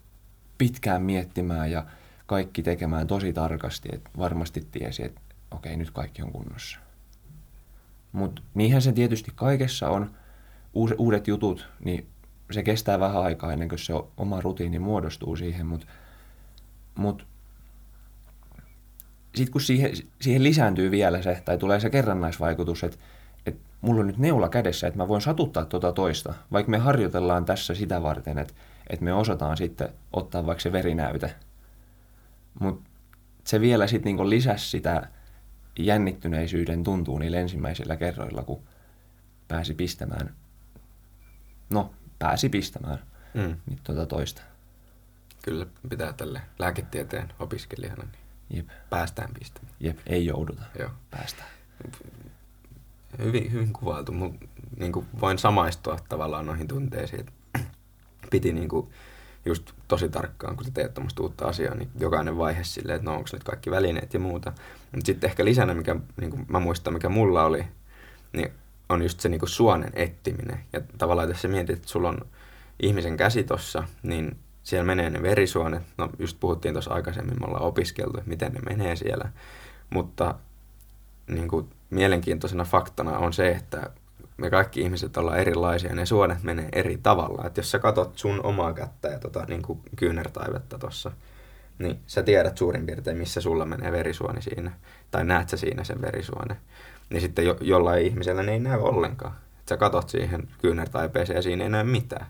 [0.58, 1.86] pitkään miettimään ja
[2.26, 6.78] kaikki tekemään tosi tarkasti, että varmasti tiesi, että okei, nyt kaikki on kunnossa.
[8.12, 10.14] Mutta niinhän se tietysti kaikessa on.
[10.98, 12.06] Uudet jutut, niin
[12.50, 15.86] se kestää vähän aikaa ennen kuin se oma rutiini muodostuu siihen, mutta
[16.94, 17.26] mut,
[19.34, 22.98] sitten kun siihen, siihen lisääntyy vielä se, tai tulee se kerrannaisvaikutus, että
[23.84, 27.74] mulla on nyt neula kädessä, että mä voin satuttaa tuota toista, vaikka me harjoitellaan tässä
[27.74, 28.54] sitä varten, että,
[28.90, 31.34] että me osataan sitten ottaa vaikka se verinäyte.
[32.60, 32.90] Mutta
[33.44, 35.08] se vielä sitten niinku lisäsi sitä
[35.78, 38.62] jännittyneisyyden tuntuu niillä ensimmäisillä kerroilla, kun
[39.48, 40.34] pääsi pistämään,
[41.70, 42.98] no pääsi pistämään
[43.34, 43.56] mm.
[43.66, 44.42] niin tuota toista.
[45.42, 48.68] Kyllä pitää tälle lääketieteen opiskelijana, niin Jep.
[48.90, 49.74] päästään pistämään.
[49.80, 50.62] Jep, ei jouduta.
[50.78, 50.90] Joo.
[51.10, 51.48] Päästään
[53.18, 54.12] hyvin, hyvin kuvailtu.
[54.12, 54.38] Mun,
[54.76, 57.26] niin kuin voin samaistua tavallaan noihin tunteisiin.
[58.30, 58.88] Piti niin kuin,
[59.44, 63.16] just tosi tarkkaan, kun sä teet tuommoista uutta asiaa, niin jokainen vaihe silleen, että no
[63.16, 64.52] onko nyt kaikki välineet ja muuta.
[64.92, 67.64] Mutta sitten ehkä lisänä, mikä niin kuin mä muistan, mikä mulla oli,
[68.32, 68.52] niin
[68.88, 70.60] on just se niin kuin suonen ettiminen.
[70.72, 72.26] Ja tavallaan jos sä mietit, että sulla on
[72.82, 75.82] ihmisen käsi tossa, niin siellä menee ne verisuonet.
[75.98, 79.30] No just puhuttiin tuossa aikaisemmin, me ollaan opiskeltu, että miten ne menee siellä.
[79.90, 80.34] Mutta
[81.26, 83.90] niin kuin, mielenkiintoisena faktana on se, että
[84.36, 87.46] me kaikki ihmiset ollaan erilaisia ja ne suonet menee eri tavalla.
[87.46, 91.10] Että jos sä katot sun omaa kättä ja tota, niin kuin kyynärtaivetta tuossa,
[91.78, 94.72] niin sä tiedät suurin piirtein, missä sulla menee verisuoni siinä.
[95.10, 96.56] Tai näet sä siinä sen verisuone.
[97.10, 99.34] Niin sitten jo, jollain ihmisellä ne ei näy ollenkaan.
[99.60, 102.26] Et sä katot siihen kyynärtaipeeseen ja siinä ei näy mitään.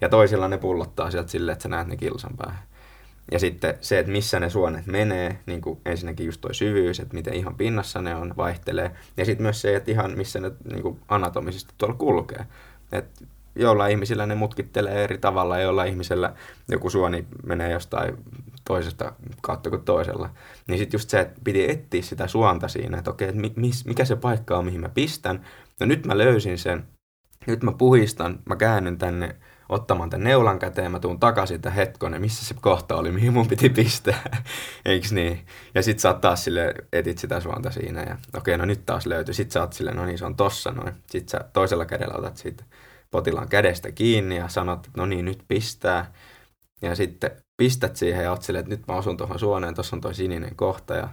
[0.00, 2.62] Ja toisilla ne pullottaa sieltä silleen, että sä näet ne kilsan päähän.
[3.30, 7.14] Ja sitten se, että missä ne suonet menee, niin kuin ensinnäkin just toi syvyys, että
[7.14, 8.90] miten ihan pinnassa ne on, vaihtelee.
[9.16, 12.46] Ja sitten myös se, että ihan missä ne niin kuin anatomisesti tuolla kulkee.
[12.92, 16.34] Et jollain ihmisillä ne mutkittelee eri tavalla, jollain ihmisellä
[16.68, 18.16] joku suoni menee jostain
[18.64, 20.30] toisesta kautta kuin toisella.
[20.66, 23.40] Niin sitten just se, että piti etsiä sitä suonta siinä, että okei, että
[23.84, 25.44] mikä se paikka on, mihin mä pistän.
[25.80, 26.84] No nyt mä löysin sen,
[27.46, 29.36] nyt mä puhistan, mä käännyn tänne
[29.68, 33.48] ottamaan tämän neulan käteen, mä tuun takaisin, että hetkonen, missä se kohta oli, mihin mun
[33.48, 34.22] piti pistää,
[34.84, 35.46] eiks niin?
[35.74, 39.06] Ja sit sä oot taas sille, etit sitä suonta siinä ja okei, no nyt taas
[39.06, 39.34] löytyy.
[39.34, 40.94] Sit sä oot silleen, no niin, se on tossa noin.
[41.06, 42.64] Sit sä toisella kädellä otat siitä
[43.10, 46.12] potilaan kädestä kiinni ja sanot, että no niin, nyt pistää.
[46.82, 50.00] Ja sitten pistät siihen ja oot silleen, että nyt mä osun tuohon suoneen, tuossa on
[50.00, 51.08] toi sininen kohta ja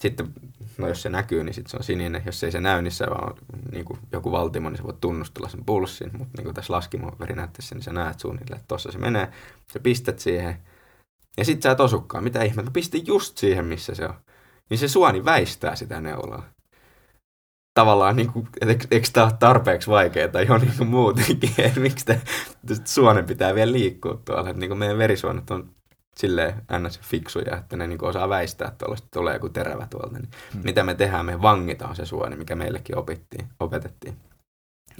[0.00, 0.32] sitten,
[0.78, 2.22] no jos se näkyy, niin sitten se on sininen.
[2.26, 3.34] Jos ei se näy, niin se vaan
[3.72, 6.10] niin kuin joku valtimo, niin sä voit tunnustella sen pulssin.
[6.18, 9.28] Mutta niin kuin tässä laskimoverinäytteessä, niin sä näet suunnilleen, että tossa se menee.
[9.72, 10.56] Sä pistät siihen.
[11.38, 12.24] Ja sitten sä et osukaan.
[12.24, 12.70] Mitä ihmettä?
[12.70, 14.14] Pistin just siihen, missä se on.
[14.70, 16.42] Niin se suoni väistää sitä neulaa.
[17.74, 22.04] Tavallaan, niin kuin, että eikö tämä ole tarpeeksi vaikeaa tai jo niin kuin muutenkin, miksi
[22.84, 24.50] suonen pitää vielä liikkua tuolla.
[24.50, 25.74] Että niin kuin meidän verisuonet on
[26.16, 27.00] silleen ns.
[27.00, 30.18] fiksuja, että ne niin osaa väistää, että tulee joku terävä tuolta.
[30.18, 30.62] Niin hmm.
[30.64, 31.26] Mitä me tehdään?
[31.26, 34.16] Me vangitaan se suoni, mikä meillekin opittiin, opetettiin.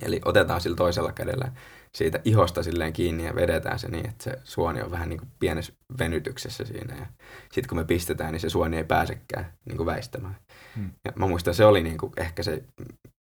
[0.02, 1.52] Eli otetaan sillä toisella kädellä
[1.94, 5.28] siitä ihosta silleen kiinni ja vedetään se niin, että se suoni on vähän niin kuin
[5.38, 6.96] pienessä venytyksessä siinä.
[6.96, 7.06] Ja
[7.40, 10.36] sitten kun me pistetään, niin se suoni ei pääsekään niin kuin väistämään.
[10.76, 10.90] Hmm.
[11.04, 12.64] Ja mä muistan, se oli niin kuin ehkä se,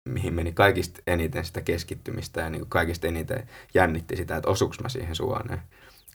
[0.08, 4.80] mihin meni kaikista eniten sitä keskittymistä ja niin kuin kaikista eniten jännitti sitä, että osuks
[4.80, 5.62] mä siihen suoneen.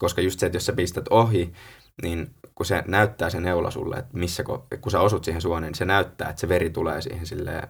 [0.01, 1.53] Koska just se, että jos sä pistät ohi,
[2.01, 4.43] niin kun se näyttää se neula sulle, että missä,
[4.81, 7.67] kun sä osut siihen suoneen, niin se näyttää, että se veri tulee siihen silleen,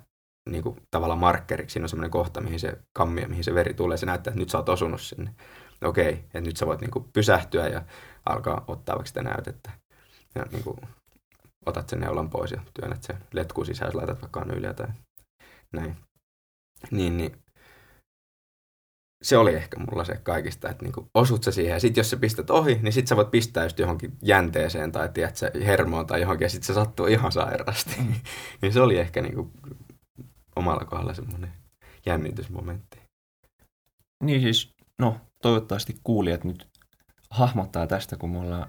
[0.50, 1.74] niin kuin tavallaan markkeriksi.
[1.74, 3.98] Siinä on semmoinen kohta, mihin se kammio, mihin se veri tulee.
[3.98, 5.36] Se näyttää, että nyt sä oot osunut sinne.
[5.84, 7.82] Okei, että nyt sä voit niin kuin pysähtyä ja
[8.26, 9.72] alkaa ottaa vaikka sitä näytettä.
[10.36, 10.78] Ja niin kuin,
[11.66, 14.88] otat sen neulan pois ja työnnät sen letkuun sisään, jos laitat vaikka yli tai
[15.74, 15.98] näin.
[16.92, 17.41] Niin, niin
[19.22, 22.18] se oli ehkä mulla se kaikista, että niinku osut sä siihen ja sit jos sä
[22.18, 26.22] pistät ohi, niin sit sä voit pistää just johonkin jänteeseen tai tiedät sä, hermoon tai
[26.22, 27.96] johonkin ja sit se sattuu ihan sairaasti.
[27.98, 28.14] Mm.
[28.62, 29.52] niin se oli ehkä niinku
[30.56, 31.54] omalla kohdalla semmoinen
[32.06, 33.02] jännitysmomentti.
[34.24, 36.68] Niin siis, no toivottavasti kuulijat nyt
[37.30, 38.68] hahmottaa tästä, kun me ollaan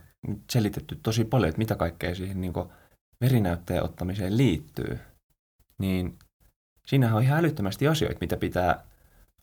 [0.53, 2.53] selitetty tosi paljon, että mitä kaikkea siihen niin
[3.21, 4.99] verinäytteen ottamiseen liittyy.
[5.79, 6.19] Niin
[6.87, 8.91] siinähän on ihan älyttömästi asioita, mitä pitää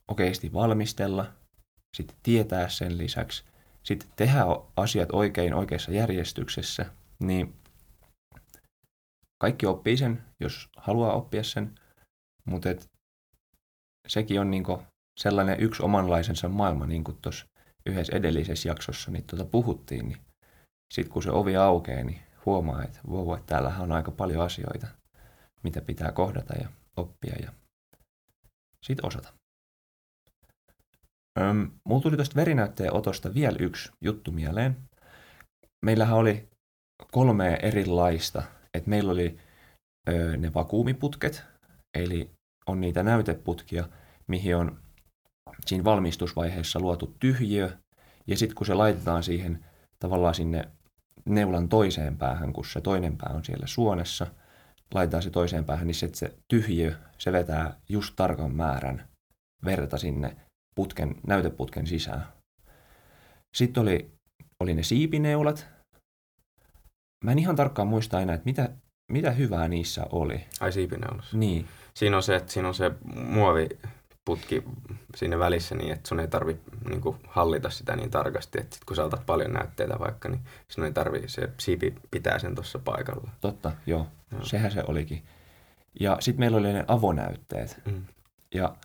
[0.10, 1.34] oikeasti valmistella,
[1.98, 3.44] sitten tietää sen lisäksi,
[3.84, 4.42] sitten tehdä
[4.76, 6.86] asiat oikein oikeassa järjestyksessä,
[7.20, 7.54] niin
[9.42, 11.76] kaikki oppii sen, jos haluaa oppia sen,
[12.46, 12.86] mutta et
[14.08, 14.84] sekin on niinku
[15.20, 17.46] sellainen yksi omanlaisensa maailma, niin kuin tuossa
[17.86, 20.18] yhdessä edellisessä jaksossa niin tuota puhuttiin, niin
[20.94, 24.88] sitten kun se ovi aukeaa, niin huomaa, että wow, että täällähän on aika paljon asioita,
[25.64, 27.52] mitä pitää kohdata ja oppia ja
[28.86, 29.39] sitten osata.
[31.40, 34.78] Öm, mulla tuli tuosta verinäytteen otosta vielä yksi juttu mieleen.
[35.86, 36.50] Meillähän oli
[37.12, 38.44] kolme erilaista.
[38.74, 39.38] Et meillä oli
[40.10, 41.44] ö, ne vakuumiputket,
[41.98, 42.30] eli
[42.68, 43.90] on niitä näyteputkia,
[44.28, 44.80] mihin on
[45.66, 47.78] siinä valmistusvaiheessa luotu tyhjiö,
[48.28, 49.66] ja sitten kun se laitetaan siihen
[50.00, 50.68] tavallaan sinne
[51.26, 54.28] neulan toiseen päähän, kun se toinen pää on siellä suonessa,
[54.94, 59.08] laitetaan se toiseen päähän, niin se, se tyhjiö, se vetää just tarkan määrän
[59.66, 60.36] verta sinne
[60.80, 62.28] putken, näyteputken sisään.
[63.58, 64.12] Sitten oli,
[64.60, 65.68] oli ne siipineulat.
[67.24, 68.70] Mä en ihan tarkkaan muista aina, että mitä,
[69.12, 70.46] mitä hyvää niissä oli.
[70.60, 71.38] Ai siipineulassa?
[71.38, 71.68] Niin.
[71.94, 74.64] Siinä on se, että siinä on se muoviputki
[75.16, 78.86] siinä välissä niin, että sun ei tarvi niin kuin, hallita sitä niin tarkasti, että sit
[78.86, 82.80] kun sä otat paljon näytteitä vaikka, niin sinun ei tarvi, se siipi pitää sen tuossa
[82.80, 83.30] paikalla.
[83.42, 84.08] Totta, joo.
[84.32, 84.46] joo.
[84.46, 85.24] Sehän se olikin.
[86.00, 87.82] Ja sitten meillä oli ne avonäytteet.
[87.86, 88.06] Mm.
[88.54, 88.76] Ja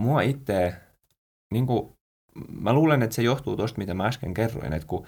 [0.00, 0.74] mua itse,
[1.52, 1.92] niin kuin,
[2.48, 5.06] mä luulen, että se johtuu tuosta, mitä mä äsken kerroin, että kun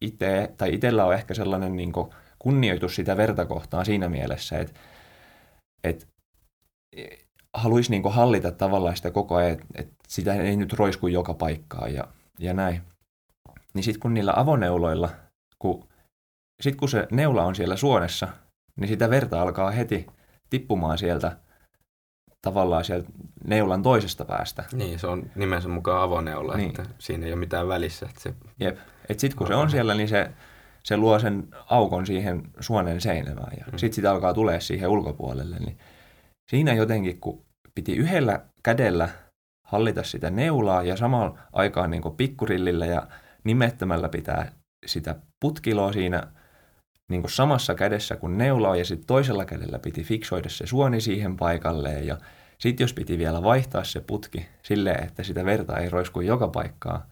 [0.00, 4.80] itse, tai itsellä on ehkä sellainen niin kuin, kunnioitus sitä vertakohtaa siinä mielessä, että,
[5.84, 6.06] että
[7.54, 11.94] haluaisi niin hallita tavallaan sitä koko ajan, että, että sitä ei nyt roisku joka paikkaan
[11.94, 12.04] ja,
[12.38, 12.82] ja näin.
[13.74, 15.10] Niin sitten kun niillä avoneuloilla,
[15.58, 15.88] kun,
[16.62, 18.28] sit kun se neula on siellä suonessa,
[18.76, 20.06] niin sitä verta alkaa heti
[20.50, 21.36] tippumaan sieltä
[22.42, 23.08] tavallaan sieltä
[23.44, 24.64] neulan toisesta päästä.
[24.72, 26.68] Niin, se on nimensä mukaan avoneula, niin.
[26.68, 28.06] että siinä ei ole mitään välissä.
[28.06, 28.34] Että se...
[28.60, 28.78] Jep,
[29.08, 30.30] että sitten kun se on siellä, niin se,
[30.84, 33.78] se luo sen aukon siihen suonen seinämään ja mm.
[33.78, 35.58] sitten sitä alkaa tulee siihen ulkopuolelle.
[35.58, 35.78] Niin
[36.50, 39.08] siinä jotenkin, kun piti yhdellä kädellä
[39.66, 43.06] hallita sitä neulaa ja samalla aikaan niin pikkurillillä ja
[43.44, 44.52] nimettömällä pitää
[44.86, 46.22] sitä putkiloa siinä
[47.10, 51.36] niin kuin samassa kädessä kuin neula ja sitten toisella kädellä piti fiksoida se suoni siihen
[51.36, 52.18] paikalleen ja
[52.58, 57.06] sitten jos piti vielä vaihtaa se putki silleen, että sitä verta ei roisku joka paikkaa,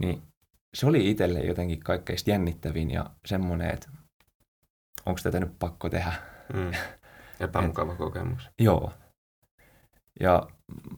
[0.00, 0.22] niin
[0.74, 3.88] se oli itselle jotenkin kaikkein jännittävin ja semmoinen, että
[5.06, 6.12] onko tätä nyt pakko tehdä.
[6.52, 6.70] Mm.
[7.40, 8.50] Epämukava Et, kokemus.
[8.58, 8.92] Joo.
[10.20, 10.48] Ja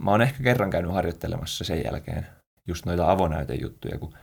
[0.05, 2.27] mä oon ehkä kerran käynyt harjoittelemassa sen jälkeen.
[2.69, 4.15] just noita avonäytejuttuja, kun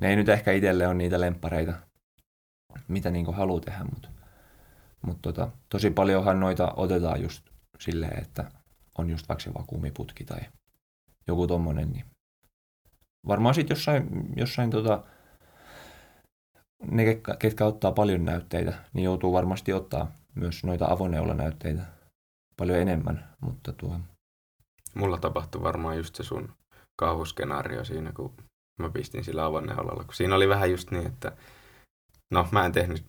[0.00, 1.72] ne ei nyt ehkä itselle ole niitä lemppareita,
[2.88, 4.08] mitä niin haluaa tehdä, mutta,
[5.02, 7.42] mutta tota, tosi paljonhan noita otetaan just
[7.78, 8.50] silleen, että
[8.98, 10.40] on just vaikka se vakuumiputki tai
[11.26, 12.04] joku tommonen, niin
[13.28, 15.04] varmaan sitten jossain, jossain tota,
[16.90, 21.82] ne, ketkä, ottaa paljon näytteitä, niin joutuu varmasti ottaa myös noita avoneulanäytteitä
[22.56, 24.00] paljon enemmän, mutta tuo...
[24.94, 26.52] Mulla tapahtui varmaan just se sun
[26.96, 28.34] kauhuskenaario siinä, kun
[28.78, 30.04] mä pistin sillä avonneulalla.
[30.04, 31.32] Kun siinä oli vähän just niin, että
[32.34, 33.04] no mä en tehnyt,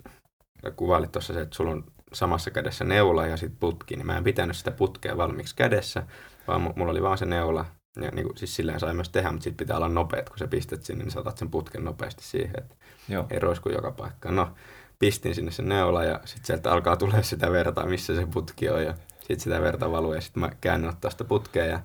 [0.75, 4.23] kuvailit tuossa se, että sulla on samassa kädessä neula ja sitten putki, niin mä en
[4.23, 6.03] pitänyt sitä putkea valmiiksi kädessä,
[6.47, 7.65] vaan mulla oli vaan se neula.
[8.01, 10.47] Ja niin kuin, siis silleen sai myös tehdä, mutta sitten pitää olla nopeat, kun sä
[10.47, 12.75] pistät sinne, niin saatat sen putken nopeasti siihen, että
[13.09, 13.25] Joo.
[13.29, 14.35] ei roisku joka paikkaan.
[14.35, 14.51] No,
[14.99, 18.83] pistin sinne sen neula ja sitten sieltä alkaa tulee sitä verta, missä se putki on
[18.83, 21.79] ja sitten sitä verta valuu ja sitten mä käännyn ottaa sitä putkea ja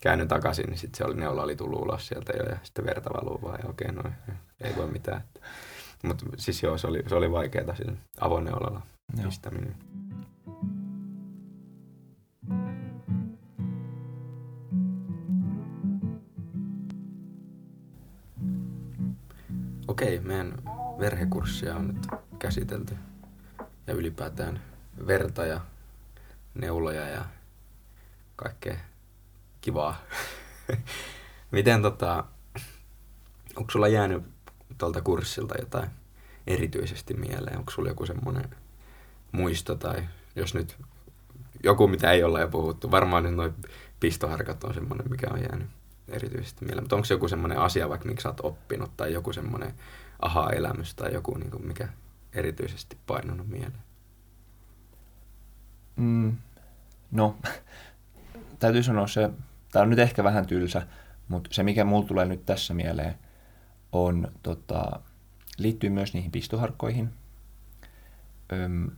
[0.00, 3.10] käännyn takaisin, niin sitten se oli, neula oli tullut ulos sieltä jo ja sitten verta
[3.10, 4.02] valuu vaan ja okei, no
[4.60, 5.24] ei voi mitään.
[6.02, 8.82] Mutta siis joo, se oli, se oli vaikeaa sillä avoneulalla
[9.22, 9.76] pistäminen.
[19.88, 20.54] Okei, meidän
[20.98, 22.06] verhekurssia on nyt
[22.38, 22.96] käsitelty
[23.86, 24.60] ja ylipäätään
[25.06, 25.60] verta ja
[26.54, 27.24] neuloja ja
[28.36, 28.76] kaikkea
[29.60, 30.02] kivaa.
[31.50, 32.24] Miten tota,
[33.56, 34.35] onko sulla jäänyt
[34.78, 35.90] tuolta kurssilta jotain
[36.46, 37.58] erityisesti mieleen?
[37.58, 38.50] Onko sulla joku semmoinen
[39.32, 40.76] muisto tai jos nyt
[41.64, 43.54] joku, mitä ei olla jo puhuttu, varmaan nyt noin
[44.00, 45.68] pistoharkat on semmoinen, mikä on jäänyt
[46.08, 46.84] erityisesti mieleen.
[46.84, 49.74] Mutta onko joku semmoinen asia, vaikka miksi sä oot oppinut tai joku semmoinen
[50.22, 51.88] aha-elämys tai joku, niin kuin, mikä
[52.32, 53.86] erityisesti painunut mieleen?
[55.96, 56.36] Mm,
[57.10, 57.36] no,
[58.58, 59.30] täytyy sanoa se,
[59.72, 60.86] tämä on nyt ehkä vähän tylsä,
[61.28, 63.14] mutta se mikä mulla tulee nyt tässä mieleen
[64.04, 65.00] on, tota,
[65.58, 67.10] liittyy myös niihin pistoharkkoihin.
[68.52, 68.90] Öm,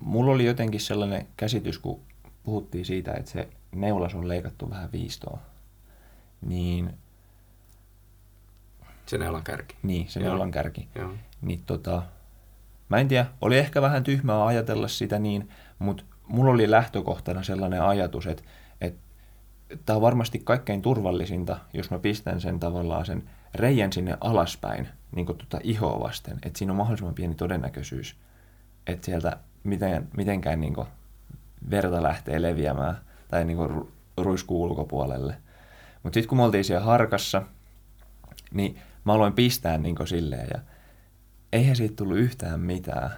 [0.00, 2.00] mulla oli jotenkin sellainen käsitys, kun
[2.42, 5.38] puhuttiin siitä, että se neulas on leikattu vähän viistoa,
[6.46, 6.90] niin...
[9.06, 9.76] Se neulan kärki.
[9.82, 10.28] Niin, se Joo.
[10.28, 10.88] neulan kärki.
[10.94, 11.14] Joo.
[11.40, 12.02] Niin tota,
[12.88, 15.48] mä en tiedä, oli ehkä vähän tyhmää ajatella sitä niin,
[15.78, 18.42] mutta mulla oli lähtökohtana sellainen ajatus, että,
[18.80, 19.00] että
[19.86, 25.26] tämä on varmasti kaikkein turvallisinta, jos mä pistän sen tavallaan sen reijän sinne alaspäin, niin
[25.26, 28.16] kuin tuota ihoa vasten, että siinä on mahdollisimman pieni todennäköisyys,
[28.86, 30.86] että sieltä miten, mitenkään niin kuin
[31.70, 32.96] verta lähtee leviämään
[33.28, 35.36] tai niin kuin ruiskuu ulkopuolelle.
[36.02, 37.42] Mutta sitten kun me oltiin siellä harkassa,
[38.52, 40.60] niin mä aloin pistää niin kuin silleen ja
[41.52, 43.10] eihän siitä tullut yhtään mitään.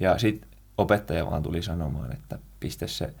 [0.00, 3.14] Ja sitten opettaja vaan tuli sanomaan, että pistä se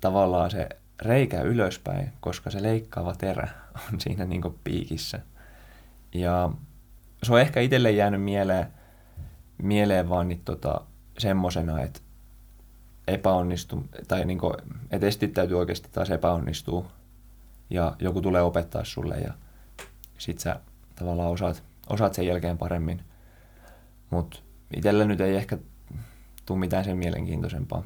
[0.00, 0.68] tavallaan se
[1.02, 3.48] reikä ylöspäin, koska se leikkaava terä
[3.92, 5.20] on siinä niin piikissä.
[6.14, 6.50] Ja
[7.22, 8.66] se on ehkä itselle jäänyt mieleen,
[9.62, 10.80] mieleen vaan niin tota,
[11.18, 12.00] semmosena, että
[13.08, 14.54] epäonnistu, tai niin kuin,
[14.90, 16.90] että estit täytyy oikeasti taas epäonnistua
[17.70, 19.34] ja joku tulee opettaa sulle ja
[20.18, 20.60] sit sä
[20.96, 23.02] tavallaan osaat, osaat sen jälkeen paremmin.
[24.10, 24.38] Mutta
[24.76, 25.58] itsellä nyt ei ehkä
[26.46, 27.84] tule mitään sen mielenkiintoisempaa,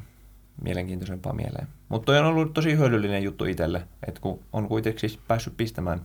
[0.62, 1.68] mielenkiintoisempaa mieleen.
[1.88, 6.00] Mutta on ollut tosi hyödyllinen juttu itselle, että kun on kuitenkin siis päässyt pistämään,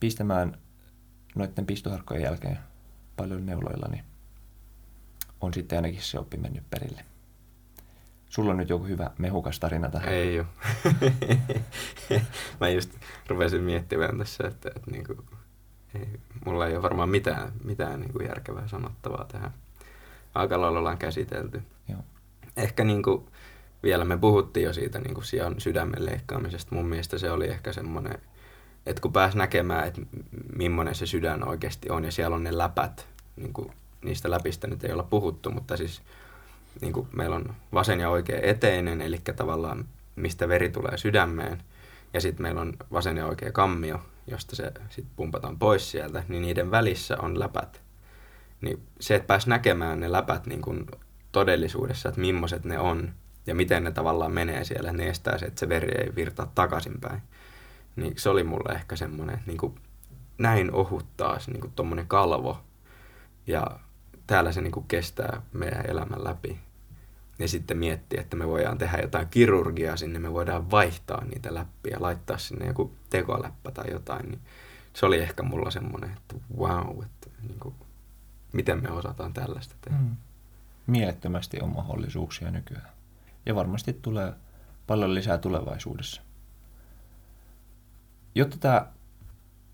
[0.00, 0.58] pistämään
[1.38, 2.58] noiden pistoharkkojen jälkeen
[3.16, 4.04] paljon neuloilla, niin
[5.40, 7.04] on sitten ainakin se oppi mennyt perille.
[8.28, 10.08] Sulla on nyt joku hyvä mehukas tarina tähän.
[10.08, 10.46] Ei ole.
[12.60, 12.90] Mä just
[13.28, 15.18] rupesin miettimään tässä, että, että niin kuin,
[15.94, 16.08] ei,
[16.44, 19.54] mulla ei ole varmaan mitään, mitään niin kuin järkevää sanottavaa tähän.
[20.34, 21.62] Aika lailla ollaan käsitelty.
[21.88, 22.00] Joo.
[22.56, 23.26] Ehkä niin kuin,
[23.82, 26.74] vielä me puhuttiin jo siitä niin kuin sian sydämen leikkaamisesta.
[26.74, 28.18] Mun mielestä se oli ehkä semmoinen,
[28.88, 30.02] että kun pääsi näkemään, että
[30.56, 33.72] millainen se sydän oikeasti on ja siellä on ne läpät, niin kuin
[34.04, 36.02] niistä läpistä nyt ei olla puhuttu, mutta siis
[36.80, 39.84] niin kuin meillä on vasen ja oikea eteinen, eli tavallaan
[40.16, 41.62] mistä veri tulee sydämeen,
[42.14, 46.42] ja sitten meillä on vasen ja oikea kammio, josta se sitten pumpataan pois sieltä, niin
[46.42, 47.80] niiden välissä on läpät.
[48.60, 50.86] Niin se, että pääsi näkemään ne läpät niin kuin
[51.32, 53.12] todellisuudessa, että millaiset ne on,
[53.46, 57.22] ja miten ne tavallaan menee siellä, ne estää se, että se veri ei virtaa takaisinpäin.
[57.98, 59.74] Niin se oli mulle ehkä semmoinen, niin kuin
[60.38, 62.60] näin ohut taas, niin kuin tommonen kalvo,
[63.46, 63.80] ja
[64.26, 66.58] täällä se niin kuin kestää meidän elämän läpi.
[67.38, 71.96] Ja sitten miettiä, että me voidaan tehdä jotain kirurgiaa sinne, me voidaan vaihtaa niitä läppiä,
[72.00, 74.28] laittaa sinne joku tekoläppä tai jotain.
[74.28, 74.40] Niin
[74.94, 77.74] se oli ehkä mulla semmoinen, että wow, että niin kuin,
[78.52, 79.98] miten me osataan tällaista tehdä.
[79.98, 80.16] Mm.
[80.86, 82.88] Mielettömästi on mahdollisuuksia nykyään.
[83.46, 84.32] Ja varmasti tulee
[84.86, 86.22] paljon lisää tulevaisuudessa.
[88.34, 88.86] Jotta tämä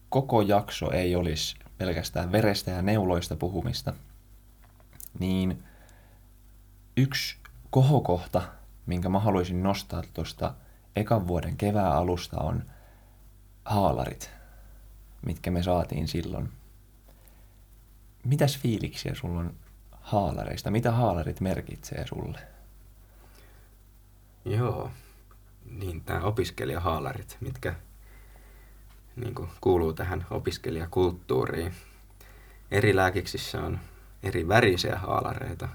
[0.08, 3.92] koko jakso ei olisi pelkästään verestä ja neuloista puhumista,
[5.18, 5.64] niin
[6.96, 7.36] yksi
[7.70, 8.42] kohokohta,
[8.86, 10.54] minkä mä haluaisin nostaa tuosta
[10.96, 12.62] ekan vuoden kevään alusta on
[13.64, 14.30] haalarit,
[15.26, 16.52] mitkä me saatiin silloin.
[18.24, 19.54] Mitäs fiiliksiä sulla on
[20.00, 20.70] haalareista?
[20.70, 22.40] Mitä haalarit merkitsee sulle?
[24.44, 24.90] Joo,
[25.70, 27.74] niin tämä opiskelijahaalarit, mitkä
[29.16, 31.74] niin kuin, kuuluu tähän opiskelijakulttuuriin.
[32.70, 33.80] Eri lääkiksissä on
[34.22, 35.68] eri värisiä haalareita.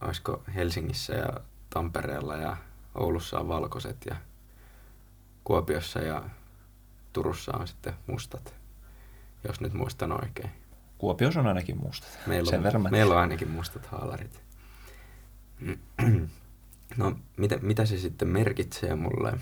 [0.00, 1.28] Olisiko Helsingissä ja
[1.70, 2.56] Tampereella ja
[2.94, 4.16] Oulussa on valkoiset ja
[5.44, 6.22] Kuopiossa ja
[7.12, 8.54] Turussa on sitten mustat,
[9.48, 10.50] jos nyt muistan oikein.
[10.98, 12.18] Kuopiossa on ainakin mustat.
[12.26, 14.42] Meillä on, Sen meillä on ainakin mustat haalarit.
[16.96, 19.38] No, mitä, mitä se sitten merkitsee mulle?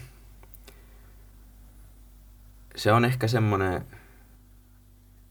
[2.77, 3.87] Se on ehkä semmoinen,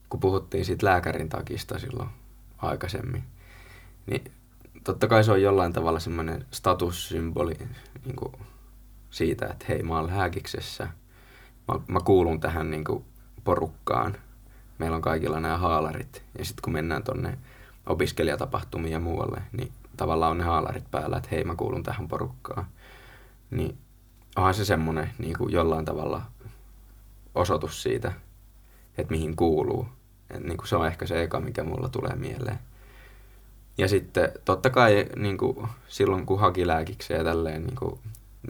[0.08, 2.08] kun puhuttiin siitä lääkärin takista silloin
[2.58, 3.24] aikaisemmin,
[4.06, 4.32] niin
[4.84, 7.54] totta kai se on jollain tavalla semmoinen statussymboli
[8.04, 8.32] niin kuin
[9.10, 10.88] siitä, että hei, mä oon lääkiksessä.
[11.68, 13.04] Mä, mä kuulun tähän niin kuin
[13.44, 14.16] porukkaan.
[14.78, 16.24] Meillä on kaikilla nämä haalarit.
[16.38, 17.38] Ja sitten kun mennään tonne
[17.86, 22.66] opiskelijatapahtumiin ja muualle, niin tavallaan on ne haalarit päällä, että hei, mä kuulun tähän porukkaan.
[23.50, 23.78] Niin
[24.36, 26.22] onhan se semmoinen niin jollain tavalla
[27.36, 28.12] osoitus siitä,
[28.98, 29.88] että mihin kuuluu.
[30.30, 32.58] Et niin kuin se on ehkä se eka, mikä mulla tulee mieleen.
[33.78, 38.00] Ja sitten totta kai niin kuin silloin, kun haki lääkikseen ja tälleen, niin kuin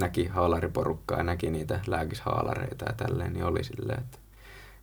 [0.01, 4.19] näki haalariporukkaa ja näki niitä lääkishaalareita ja tälleen, niin oli silleen, että,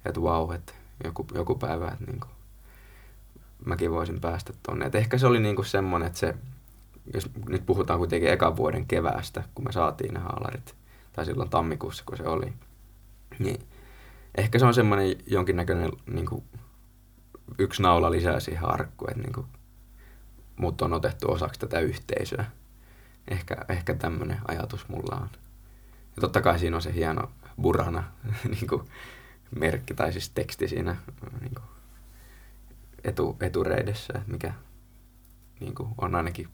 [0.06, 0.74] että wow, että
[1.04, 2.32] joku, joku päivä, että niin kuin,
[3.66, 4.86] mäkin voisin päästä tonne.
[4.86, 6.36] Et ehkä se oli niin kuin semmoinen, että se,
[7.14, 10.76] jos nyt puhutaan kuitenkin ekan vuoden keväästä, kun me saatiin ne haalarit,
[11.14, 12.54] tai silloin tammikuussa, kun se oli,
[13.40, 13.60] niin
[14.36, 16.44] ehkä se on semmoinen jonkinnäköinen niin kuin,
[17.60, 19.48] yksi naula lisää siihen arkkuun, että niin kuin,
[20.56, 22.46] mut on otettu osaksi tätä yhteisöä.
[23.28, 25.30] Ehkä, ehkä tämmöinen ajatus mulla on.
[26.16, 27.32] Ja totta kai siinä on se hieno
[27.62, 28.04] burana
[28.52, 28.82] niin kuin
[29.60, 30.96] merkki tai siis teksti siinä
[31.42, 31.66] niin kuin
[33.04, 34.54] etu, etureidessä, mikä
[35.60, 36.48] niin kuin on ainakin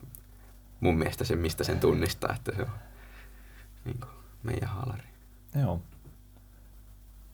[0.80, 2.70] mun mielestä se, mistä sen tunnistaa, että se on
[3.84, 4.10] niin kuin
[4.42, 5.04] meidän haalari.
[5.60, 5.82] Joo.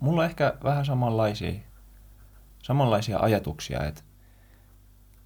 [0.00, 1.60] Mulla on ehkä vähän samanlaisia,
[2.62, 4.02] samanlaisia ajatuksia, että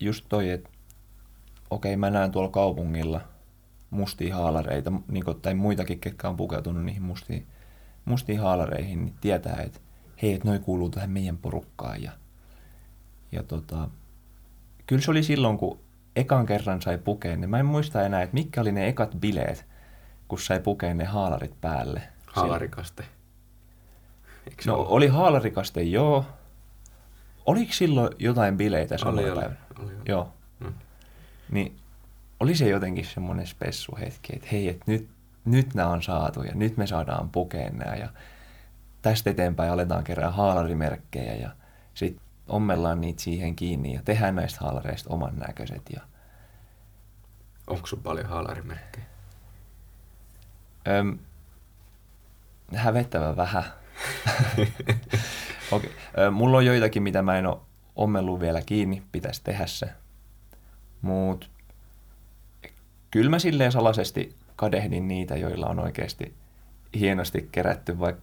[0.00, 0.70] just toi, että
[1.70, 3.20] okei, mä näen tuolla kaupungilla
[3.90, 7.46] mustia haalareita, niin kuin, tai muitakin, ketkä on pukeutunut niihin mustiin,
[8.04, 9.80] mustiin haalareihin, niin tietää, että
[10.22, 12.02] hei, että noi kuuluu tähän meidän porukkaan.
[12.02, 12.12] Ja,
[13.32, 13.88] ja tota,
[14.86, 15.80] kyllä se oli silloin, kun
[16.16, 19.66] ekan kerran sai pukeen, niin mä en muista enää, että mitkä oli ne ekat bileet,
[20.28, 22.02] kun sai pukeen ne haalarit päälle.
[22.26, 23.04] Haalarikaste.
[24.51, 24.88] Eikö no, ole?
[24.88, 26.24] oli haalarikaste, joo.
[27.46, 29.44] Oliko silloin jotain bileitä oli, oli, oli,
[29.78, 29.92] oli.
[30.09, 30.32] Joo.
[30.61, 30.74] Mm.
[31.51, 31.76] Niin
[32.40, 35.09] oli se jotenkin semmoinen spessu hetki, että hei, että nyt,
[35.44, 38.09] nyt nämä on saatu ja nyt me saadaan pukeen nämä ja
[39.03, 41.51] tästä eteenpäin aletaan kerää haalarimerkkejä ja
[41.94, 45.82] sitten ommellaan niitä siihen kiinni ja tehdään näistä haalareista oman näköiset.
[45.94, 46.01] Ja...
[47.66, 49.07] Onko sun paljon haalarimerkkejä?
[50.88, 51.18] Öm,
[52.74, 53.64] hävettävä vähän.
[55.72, 55.90] okay.
[56.30, 57.59] Mulla on joitakin, mitä mä en ole
[57.96, 59.90] ommellut vielä kiinni, pitäisi tehdä se.
[61.03, 61.46] Mutta
[63.11, 66.34] kyllä mä silleen salaisesti kadehdin niitä, joilla on oikeasti
[66.94, 68.22] hienosti kerätty vaikka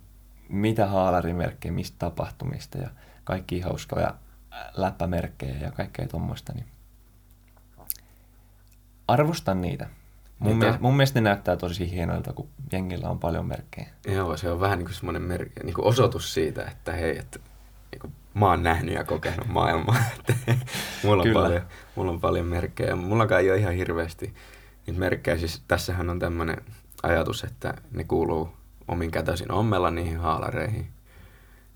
[0.49, 2.89] mitä haalarimerkkejä, mistä tapahtumista ja
[3.23, 4.15] kaikki hauskoja
[4.73, 6.53] läppämerkkejä ja kaikkea tuommoista.
[6.53, 6.65] Niin
[9.07, 9.89] arvostan niitä.
[10.39, 10.59] Mun, Mitä?
[10.59, 13.88] mielestä, mun mielestä ne näyttää tosi hienoilta, kun jengillä on paljon merkkejä.
[14.07, 17.39] Joo, se on vähän niin kuin semmoinen mer- niin kuin osoitus siitä, että hei, että
[17.91, 19.95] niin kuin mä oon nähnyt ja kokenut maailmaa.
[21.03, 21.61] mulla, on paljon,
[21.95, 22.95] mulla on paljon merkkejä.
[22.95, 24.33] Mullakaan ei ole ihan hirveästi
[24.88, 25.38] niitä merkkejä.
[25.38, 26.57] Siis tässähän on tämmöinen
[27.03, 28.49] ajatus, että ne kuuluu
[28.88, 30.88] omin kätösin ommella niihin haalareihin.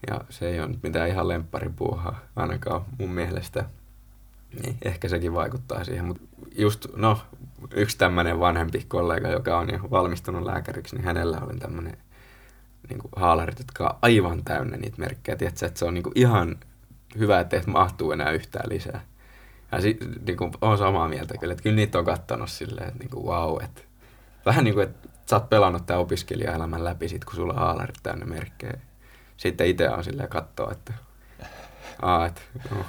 [0.10, 3.66] Ja se ei ole mitään ihan lempparipuuhaa, ainakaan mun mielestä.
[4.64, 6.24] Niin, ehkä sekin vaikuttaa siihen, mutta
[6.58, 7.20] just, no,
[7.74, 11.98] yksi tämmöinen vanhempi kollega, joka on jo valmistunut lääkäriksi, niin hänellä oli tämmöinen
[12.90, 15.36] niin kuin haalarit, jotka on aivan täynnä niitä merkkejä.
[15.36, 16.56] Tiedätkö, että se on niin kuin ihan
[17.18, 19.02] hyvä, että et mahtuu enää yhtään lisää.
[19.72, 23.00] Ja si, niin kuin, on samaa mieltä kyllä, että kyllä niitä on kattanut silleen, että
[23.00, 23.82] niin kuin, wow, että
[24.46, 28.00] vähän niin kuin, että sä oot pelannut tämän opiskelijaelämän läpi sit, kun sulla on haalarit
[28.04, 28.74] täynnä merkkejä.
[29.38, 30.94] Sitten itse on silleen katsoa, että
[32.02, 32.42] aa, että
[32.72, 32.86] no.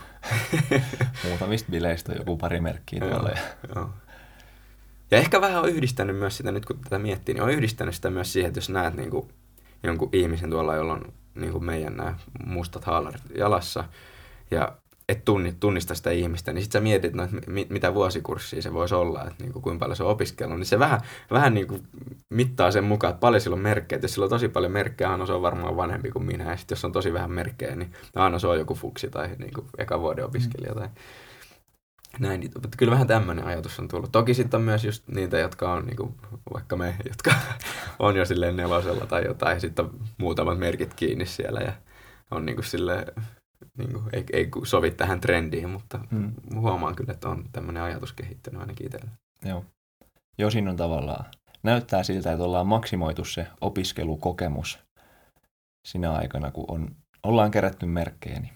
[1.28, 3.28] Muutamista bileistä on joku pari merkkiä tuolla.
[3.28, 3.38] Ja...
[3.74, 3.90] Joo.
[5.12, 8.10] Ja ehkä vähän on yhdistänyt myös sitä, nyt kun tätä miettii, niin on yhdistänyt sitä
[8.10, 9.28] myös siihen, että jos näet niin kuin
[9.82, 12.14] jonkun ihmisen tuolla, jolla on niin kuin meidän nämä
[12.46, 13.84] mustat haalarit jalassa
[14.50, 14.72] ja
[15.08, 18.94] et tunni, tunnista sitä ihmistä, niin sitten sä mietit, no, mit, mitä vuosikurssia se voisi
[18.94, 21.00] olla, että niin kuin, kuinka paljon se on opiskellut, niin se vähän,
[21.30, 21.82] vähän niin kuin
[22.30, 23.96] mittaa sen mukaan, että paljon sillä on merkkejä.
[23.96, 26.56] Että jos sillä on tosi paljon merkkejä, Hanno se on varmaan vanhempi kuin minä, ja
[26.56, 29.66] sitten jos on tosi vähän merkkejä, niin Hanno se on joku fuksi tai niin kuin
[29.78, 30.88] eka vuoden opiskelija tai
[32.18, 32.40] näin.
[32.40, 34.12] Niin, mutta kyllä vähän tämmöinen ajatus on tullut.
[34.12, 36.14] Toki sitten on myös just niitä, jotka on niin kuin,
[36.54, 37.34] vaikka me, jotka
[37.98, 41.72] on jo silleen nelosella tai jotain, ja sitten on muutamat merkit kiinni siellä ja
[42.30, 43.06] on niin kuin silleen,
[43.78, 46.32] niin kuin, ei, ei sovi tähän trendiin, mutta hmm.
[46.54, 49.10] huomaan kyllä, että on tämmöinen ajatus kehittynyt ainakin itsellä.
[49.44, 49.64] Joo.
[50.50, 51.24] Siinä on tavallaan,
[51.62, 54.78] näyttää siltä, että ollaan maksimoitu se opiskelukokemus
[55.88, 58.52] sinä aikana, kun on, ollaan kerätty merkkejä, niin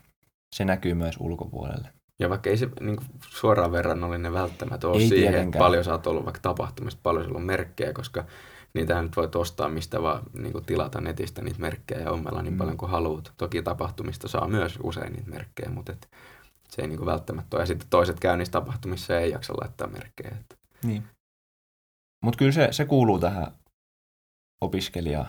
[0.57, 1.96] se näkyy myös ulkopuolelle.
[2.19, 5.49] Ja vaikka ei se niin kuin suoraan verrannollinen välttämättä ole ei siihen, tietenkään.
[5.49, 8.25] että paljon sä oot ollut vaikka tapahtumista, paljon sulla on merkkejä, koska
[8.75, 12.55] niitä nyt voit ostaa mistä vaan niin kuin tilata netistä niitä merkkejä ja ommella niin
[12.55, 12.59] mm.
[12.59, 13.33] paljon kuin haluat.
[13.37, 16.09] Toki tapahtumista saa myös usein niitä merkkejä, mutta et
[16.69, 17.63] se ei niin kuin välttämättä ole.
[17.63, 20.37] Ja sitten toiset käy niissä tapahtumissa ei jaksa laittaa merkkejä.
[20.41, 20.57] Että.
[20.85, 21.05] Niin.
[22.25, 23.53] Mutta kyllä se, se kuuluu tähän
[24.61, 25.25] opiskelija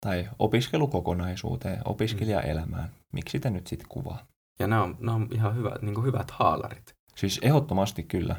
[0.00, 2.90] tai opiskelukokonaisuuteen, opiskelijaelämään.
[3.12, 4.26] Miksi sitä nyt sitten kuvaa?
[4.58, 6.94] Ja nämä on, nämä on ihan hyvät, niin kuin hyvät haalarit.
[7.16, 8.36] Siis ehdottomasti kyllä.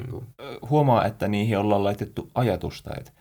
[0.00, 0.26] Niin kuin.
[0.70, 3.12] Huomaa, että niihin ollaan laitettu ajatusta, että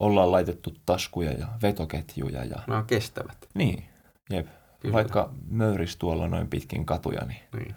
[0.00, 2.44] ollaan laitettu taskuja ja vetoketjuja.
[2.44, 2.62] Ja...
[2.66, 3.48] Nämä on kestävät.
[3.54, 3.84] Niin,
[4.30, 4.46] jep.
[4.80, 4.92] Kyllä.
[4.92, 7.74] Vaikka möyris tuolla noin pitkin katuja, niin, niin.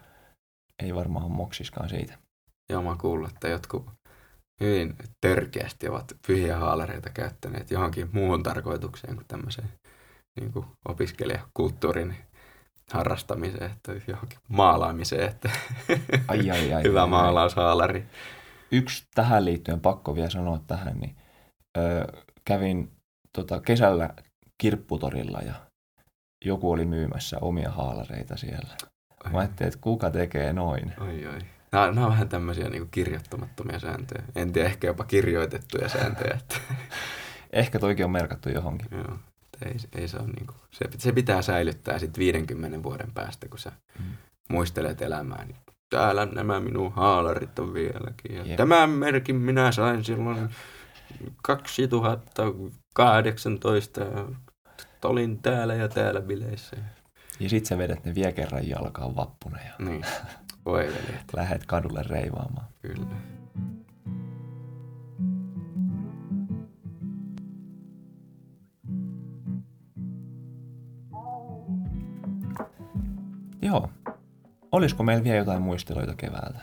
[0.83, 2.17] ei varmaan moksiskaan siitä.
[2.71, 3.89] Joo, mä kuullut, että jotkut
[4.61, 9.69] hyvin törkeästi ovat pyhiä haalareita käyttäneet johonkin muuhun tarkoitukseen kuin tämmöiseen
[10.39, 12.15] niin kuin opiskelijakulttuurin
[12.91, 15.49] harrastamiseen, että johonkin maalaamiseen, että
[16.27, 18.05] ai, ai, ai, hyvä ai, maalaushaalari.
[18.71, 21.15] Yksi tähän liittyen pakko vielä sanoa tähän, niin
[21.77, 22.07] ö,
[22.45, 22.91] kävin
[23.33, 24.09] tota, kesällä
[24.57, 25.53] kirpputorilla ja
[26.45, 28.75] joku oli myymässä omia haalareita siellä.
[29.23, 29.31] Ai.
[29.31, 30.93] Mä ajattelin, että kuka tekee noin.
[30.97, 31.39] Ai, ai.
[31.71, 34.23] Nämä, nämä on vähän tämmöisiä niin kirjoittamattomia sääntöjä.
[34.35, 36.37] En tiedä, ehkä jopa kirjoitettuja sääntöjä.
[36.39, 36.55] Että...
[37.53, 38.87] ehkä toikin on merkattu johonkin.
[38.91, 39.17] Joo
[39.65, 43.59] ei, ei se, ole niin kuin, se, se pitää säilyttää sitten 50 vuoden päästä, kun
[43.59, 44.05] sä mm.
[44.49, 45.45] muistelet elämää.
[45.45, 45.57] Niin
[45.89, 48.49] täällä nämä minun haalarit on vieläkin.
[48.49, 50.49] Ja tämän merkin minä sain silloin
[51.43, 54.25] 2018 ja
[55.03, 56.77] olin täällä ja täällä bileissä.
[57.39, 60.05] Ja sit sä vedät ne vielä kerran jalkaan vappuna ja niin.
[60.65, 61.33] Voi veljet.
[61.35, 62.67] lähet kadulle reivaamaan.
[62.81, 63.05] Kyllä.
[73.71, 73.89] Joo.
[74.71, 76.59] Olisiko meillä vielä jotain muisteloita keväältä?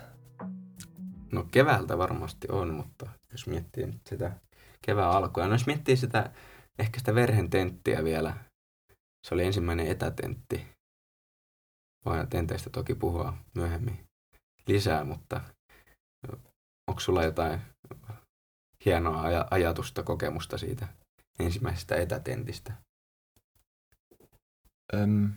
[1.33, 4.33] No keväältä varmasti on, mutta jos miettii nyt sitä
[4.83, 5.47] kevään alkua.
[5.47, 6.31] No jos miettii sitä,
[6.79, 8.35] ehkä sitä verhen tenttiä vielä.
[9.27, 10.67] Se oli ensimmäinen etätentti.
[12.05, 14.07] Voin tenteistä toki puhua myöhemmin
[14.67, 15.41] lisää, mutta
[16.89, 17.61] onko sulla jotain
[18.85, 20.89] hienoa aj- ajatusta, kokemusta siitä
[21.39, 22.73] ensimmäisestä etätentistä?
[24.95, 25.33] Öm,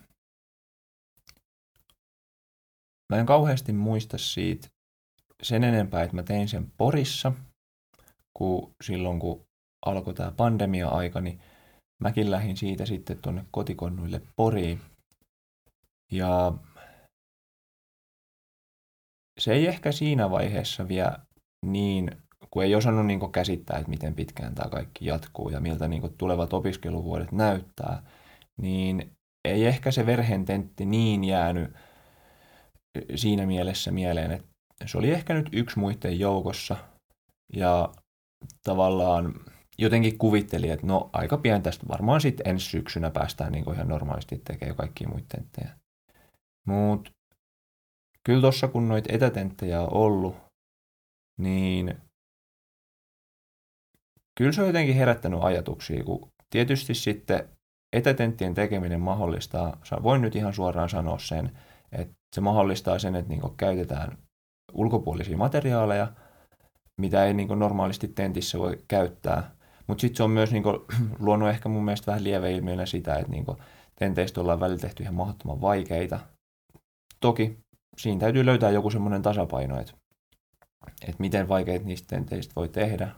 [3.12, 4.68] Mä en kauheasti muista siitä
[5.44, 7.34] sen enempää, että mä tein sen Porissa,
[8.38, 9.46] kun silloin kun
[9.86, 11.40] alkoi tämä pandemia-aika, niin
[12.04, 14.82] mäkin lähdin siitä sitten tuonne kotikonnuille Poriin.
[16.12, 16.54] Ja
[19.40, 21.20] se ei ehkä siinä vaiheessa vielä
[21.66, 22.12] niin,
[22.52, 26.54] kun ei osannut niin käsittää, että miten pitkään tämä kaikki jatkuu ja miltä niin tulevat
[26.54, 28.04] opiskeluvuodet näyttää,
[28.62, 29.12] niin
[29.46, 31.74] ei ehkä se verhententti niin jäänyt
[33.16, 34.48] siinä mielessä mieleen, että
[34.86, 36.78] se oli ehkä nyt yksi muiden joukossa
[37.54, 37.94] ja
[38.64, 39.34] tavallaan
[39.78, 44.42] jotenkin kuvitteli, että no aika pian tästä varmaan sitten ensi syksynä päästään niin ihan normaalisti
[44.48, 45.70] tekemään kaikki muita tenttejä.
[46.68, 47.12] Mutta
[48.24, 50.36] kyllä tuossa kun noita etätenttejä on ollut,
[51.40, 52.02] niin
[54.38, 57.50] kyllä se on jotenkin herättänyt ajatuksia, kun tietysti sitten
[57.94, 61.58] etätenttien tekeminen mahdollistaa, voin nyt ihan suoraan sanoa sen,
[61.92, 64.18] että se mahdollistaa sen, että niin käytetään
[64.74, 66.08] ulkopuolisia materiaaleja,
[66.98, 69.52] mitä ei niin normaalisti tentissä voi käyttää.
[69.88, 70.78] Mutta sitten se on myös niin kuin,
[71.20, 73.46] luonut ehkä mun mielestä vähän lieveilmiönä sitä, että niin
[74.00, 76.20] tenteistä ollaan välillä tehty ihan mahdottoman vaikeita.
[77.20, 77.60] Toki
[77.98, 79.94] siinä täytyy löytää joku semmoinen tasapaino, että,
[81.02, 83.10] että miten vaikeita niistä tenteistä voi tehdä.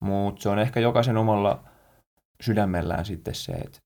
[0.00, 1.64] Mutta se on ehkä jokaisen omalla
[2.42, 3.78] sydämellään sitten se, että,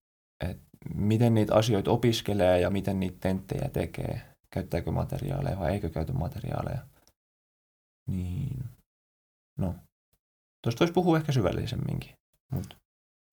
[0.48, 0.62] että
[0.94, 4.22] miten niitä asioita opiskelee ja miten niitä tenttejä tekee
[4.54, 6.86] käyttääkö materiaaleja vai eikö käytä materiaaleja.
[8.06, 8.64] Niin,
[9.58, 9.74] no,
[10.62, 12.12] tuosta voisi puhua ehkä syvällisemminkin,
[12.52, 12.76] mutta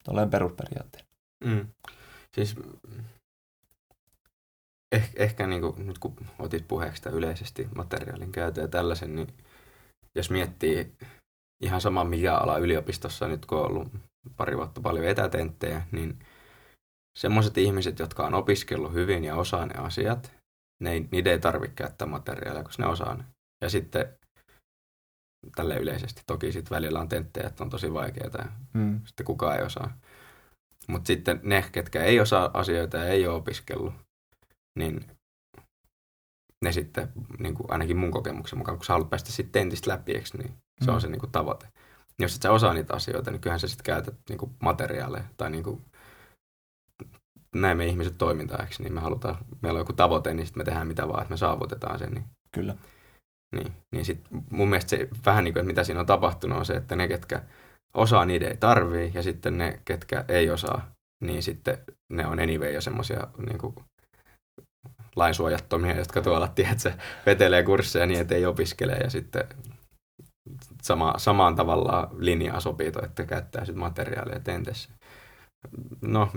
[0.03, 1.09] tuollainen perusperiaatteella.
[1.45, 1.67] Mm.
[2.35, 2.55] Siis
[4.91, 9.27] eh, ehkä niin kuin, nyt kun otit puheeksi yleisesti materiaalin käytön ja tällaisen, niin
[10.15, 10.95] jos miettii
[11.61, 13.87] ihan sama mikä ala yliopistossa nyt kun on ollut
[14.37, 16.19] pari vuotta paljon etätenttejä, niin
[17.17, 20.35] semmoiset ihmiset, jotka on opiskellut hyvin ja osaa ne asiat,
[20.81, 23.23] ne ei, niiden ei tarvitse käyttää materiaalia, koska ne osaa ne.
[23.61, 24.17] Ja sitten
[25.55, 26.21] tälle yleisesti.
[26.27, 29.01] Toki sitten välillä on tenttejä, että on tosi vaikeaa ja mm.
[29.05, 29.97] sitten kukaan ei osaa.
[30.87, 33.93] Mutta sitten ne, ketkä ei osaa asioita ja ei ole opiskellut,
[34.79, 35.07] niin
[36.63, 40.13] ne sitten, niin kuin ainakin mun kokemuksen mukaan, kun sä haluat päästä sitten tentistä läpi,
[40.13, 40.95] niin se mm.
[40.95, 41.67] on se niin kuin tavoite.
[42.19, 45.49] Jos et sä osaa niitä asioita, niin kyllähän sä sitten käytät niin kuin materiaaleja tai
[45.49, 45.85] niin kuin
[47.61, 50.87] näin me ihmiset toimintaa, niin me halutaan, meillä on joku tavoite, niin sitten me tehdään
[50.87, 52.11] mitä vaan, että me saavutetaan sen.
[52.11, 52.75] Niin, Kyllä.
[53.55, 56.65] Niin, niin sit mun mielestä se vähän niin kuin, että mitä siinä on tapahtunut, on
[56.65, 57.41] se, että ne, ketkä
[57.93, 60.91] osaa, niiden ei tarvii, ja sitten ne, ketkä ei osaa,
[61.23, 61.77] niin sitten
[62.13, 63.75] ne on anyway jo semmoisia niin kuin,
[65.15, 66.91] lainsuojattomia, jotka tuolla, tiedätkö,
[67.25, 69.43] vetelee kursseja niin, että ei opiskele, ja sitten
[70.81, 74.89] sama, samaan tavallaan linjaa sopii toi, että käyttää sitten materiaalia tentessä.
[76.01, 76.31] No,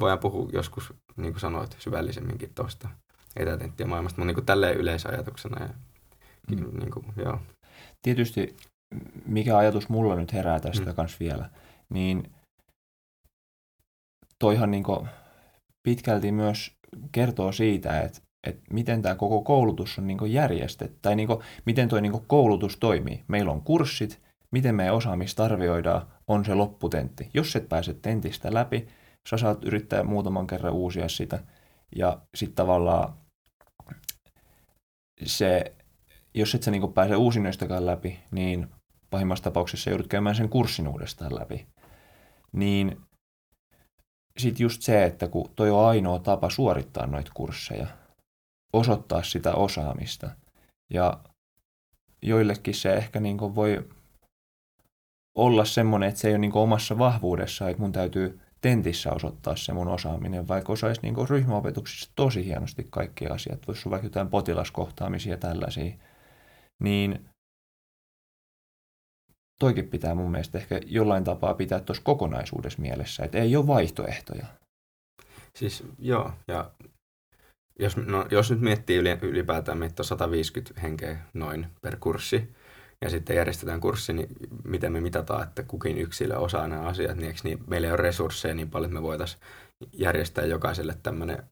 [0.00, 2.88] voidaan puhua joskus, niin kuin sanoit, syvällisemminkin tuosta
[3.36, 5.64] etätenttien maailmasta, mutta niin kuin tälleen yleisajatuksena.
[5.64, 5.74] Ja,
[6.50, 6.78] mm.
[6.78, 7.40] niin kuin, joo.
[8.02, 8.56] Tietysti,
[9.26, 10.94] mikä ajatus mulla nyt herää tästä mm.
[10.94, 11.50] kanssa vielä,
[11.88, 12.32] niin
[14.38, 14.84] toihan niin
[15.82, 16.72] pitkälti myös
[17.12, 21.88] kertoo siitä, että, että miten tämä koko koulutus on niin järjestetty, tai niin kuin, miten
[21.88, 23.24] tuo niin koulutus toimii.
[23.28, 24.20] Meillä on kurssit,
[24.52, 27.30] miten meidän osaamista arvioidaan, on se lopputentti.
[27.34, 28.88] Jos et pääse tentistä läpi,
[29.30, 31.38] sä saat yrittää muutaman kerran uusia sitä,
[31.96, 33.14] ja sitten tavallaan
[35.22, 35.76] se,
[36.34, 38.68] jos et sä niin pääse uusinnoistakaan läpi, niin
[39.10, 41.66] pahimmassa tapauksessa joudut käymään sen kurssin uudestaan läpi.
[42.52, 43.00] Niin
[44.38, 47.86] sitten just se, että kun toi on ainoa tapa suorittaa noita kursseja,
[48.72, 50.30] osoittaa sitä osaamista.
[50.90, 51.20] Ja
[52.22, 53.88] joillekin se ehkä niin voi
[55.38, 59.72] olla semmoinen, että se ei ole niin omassa vahvuudessa, että mun täytyy tentissä osoittaa se
[59.72, 65.32] mun osaaminen, vaikka osaisi niin ryhmäopetuksessa tosi hienosti kaikki asiat, voisi olla vaikka jotain potilaskohtaamisia
[65.32, 65.94] ja tällaisia,
[66.82, 67.28] niin
[69.58, 74.46] toikin pitää mun mielestä ehkä jollain tapaa pitää tuossa kokonaisuudessa mielessä, että ei ole vaihtoehtoja.
[75.54, 76.70] Siis joo, ja
[77.78, 82.54] jos, no, jos nyt miettii ylipäätään, että on 150 henkeä noin per kurssi,
[83.04, 84.28] ja sitten järjestetään kurssi, niin
[84.64, 88.54] miten me mitataan, että kukin yksilö osaa nämä asiat, niin, niin meillä ei ole resursseja
[88.54, 89.42] niin paljon, että me voitaisiin
[89.92, 91.42] järjestää jokaiselle tämmöinen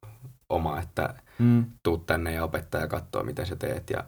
[0.48, 1.64] oma, että mm.
[1.82, 4.04] tuut tänne ja opettaja katsoo, miten sä teet, ja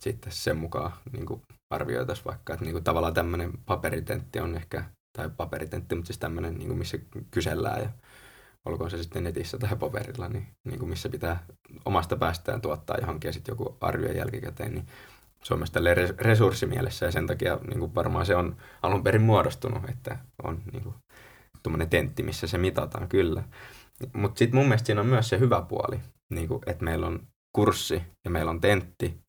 [0.00, 4.84] sitten sen mukaan niin arvioitaisiin vaikka, että niin kuin tavallaan tämmöinen paperitentti on ehkä,
[5.16, 6.98] tai paperitentti, mutta siis tämmöinen, niin kuin missä
[7.30, 7.90] kysellään ja
[8.64, 11.46] olkoon se sitten netissä tai paperilla, niin, niin kuin missä pitää
[11.84, 14.86] omasta päästään tuottaa johonkin ja sitten joku arvio jälkikäteen, niin
[15.56, 20.18] myös tälle resurssimielessä ja sen takia niin kuin varmaan se on alun perin muodostunut, että
[20.42, 20.94] on niin kuin,
[21.62, 23.42] tuommoinen tentti, missä se mitataan kyllä.
[24.12, 27.20] Mutta sitten mun mielestä siinä on myös se hyvä puoli, niin kuin, että meillä on
[27.52, 29.20] kurssi ja meillä on tentti.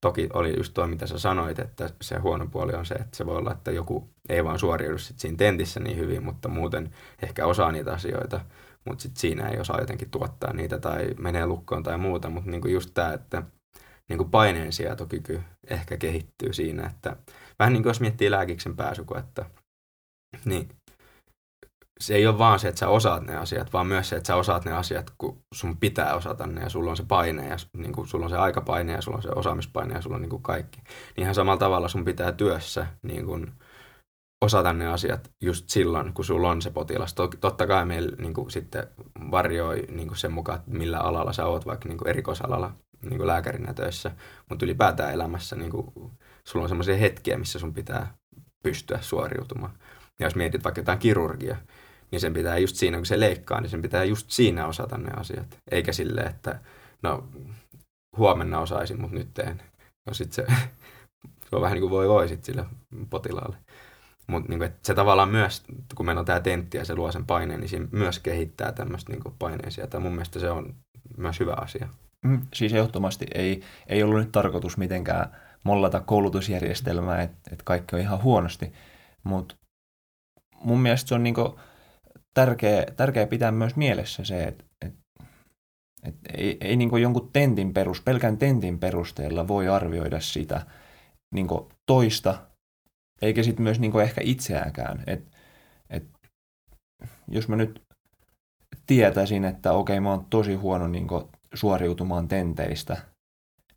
[0.00, 3.26] Toki oli just tuo, mitä sä sanoit, että se huono puoli on se, että se
[3.26, 6.90] voi olla, että joku ei vaan suoriudu sit siinä tentissä niin hyvin, mutta muuten
[7.22, 8.40] ehkä osaa niitä asioita,
[8.84, 12.72] mutta sitten siinä ei osaa jotenkin tuottaa niitä tai menee lukkoon tai muuta, mutta niin
[12.72, 13.42] just tämä, että
[14.08, 17.16] niin kuin paineensietokyky ehkä kehittyy siinä, että
[17.58, 19.44] vähän niin kuin jos miettii lääkiksen pääsykoetta,
[20.44, 20.68] niin
[22.00, 24.36] se ei ole vaan se, että sä osaat ne asiat, vaan myös se, että sä
[24.36, 27.92] osaat ne asiat, kun sun pitää osata ne ja sulla on se paine ja niin
[27.92, 30.42] kuin sulla on se aikapaine ja sulla on se osaamispaine ja sulla on niin kuin
[30.42, 30.80] kaikki.
[31.16, 33.52] Niin ihan samalla tavalla sun pitää työssä niin kuin
[34.44, 37.14] osata ne asiat just silloin, kun sulla on se potilas.
[37.40, 38.86] Totta kai meillä niin kuin sitten
[39.30, 42.72] varjoi niin kuin sen mukaan, millä alalla sä oot, vaikka niin kuin erikoisalalla
[43.04, 44.10] niin kuin lääkärinä töissä,
[44.48, 46.10] mutta ylipäätään elämässä niin kuin,
[46.44, 48.14] sulla on sellaisia hetkiä, missä sun pitää
[48.62, 49.72] pystyä suoriutumaan.
[50.20, 51.56] Ja jos mietit vaikka jotain kirurgia,
[52.10, 55.10] niin sen pitää just siinä, kun se leikkaa, niin sen pitää just siinä osata ne
[55.16, 55.58] asiat.
[55.70, 56.60] Eikä sille, että
[57.02, 57.28] no
[58.16, 59.62] huomenna osaisin, mutta nyt teen.
[60.06, 60.46] No sit se,
[61.50, 62.66] se on vähän niin kuin voi voi sit sille
[63.10, 63.56] potilaalle.
[64.26, 65.62] Mutta niin se tavallaan myös,
[65.94, 69.12] kun meillä on tämä tentti ja se luo sen paineen, niin siinä myös kehittää tämmöistä
[69.12, 69.86] niin paineisia.
[69.86, 70.74] Tai mun mielestä se on
[71.16, 71.88] myös hyvä asia.
[72.24, 78.02] Mm, siis ehdottomasti ei, ei ollut nyt tarkoitus mitenkään mollata koulutusjärjestelmää, että et kaikki on
[78.02, 78.72] ihan huonosti,
[79.24, 79.56] mutta
[80.60, 81.58] mun mielestä se on niinku
[82.34, 84.94] tärkeä, tärkeä pitää myös mielessä se, että et,
[86.02, 90.66] et ei, ei niinku jonkun tentin perus, pelkän tentin perusteella voi arvioida sitä
[91.34, 92.46] niinku toista,
[93.22, 95.04] eikä sitten myös niinku ehkä itseäänkään.
[95.06, 95.36] Et,
[95.90, 96.04] et,
[97.28, 97.82] jos mä nyt
[98.86, 101.24] tietäisin, että okei, mä oon tosi huono niin kuin,
[101.54, 102.96] suoriutumaan tenteistä,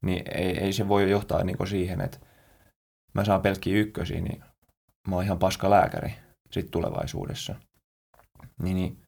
[0.01, 2.19] niin ei, ei se voi johtaa niin kuin, siihen, että
[3.13, 4.43] mä saan pelkkiä ykkösiä, niin
[5.07, 6.15] mä oon ihan paska lääkäri
[6.51, 7.55] sitten tulevaisuudessa.
[8.61, 9.01] Niin, niin.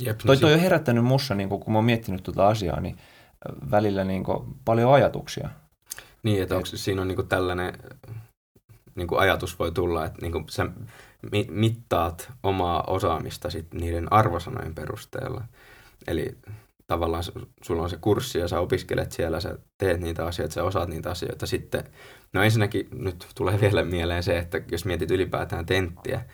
[0.00, 2.96] Jep, Toi, toi on herättänyt mussa, niin kun mä oon miettinyt tuota asiaa, niin
[3.70, 4.24] välillä niin
[4.64, 5.50] paljon ajatuksia.
[6.22, 7.74] Niin, että onko siinä on niin tällainen
[8.94, 10.66] niin ajatus voi tulla, että niin sä
[11.48, 15.44] mittaat omaa osaamista sit niiden arvosanojen perusteella.
[16.08, 16.38] Eli
[16.86, 17.24] tavallaan
[17.62, 21.10] sulla on se kurssi ja sä opiskelet siellä, sä teet niitä asioita, sä osaat niitä
[21.10, 21.46] asioita.
[21.46, 21.84] Sitten,
[22.32, 26.24] no ensinnäkin nyt tulee vielä mieleen se, että jos mietit ylipäätään tenttiä,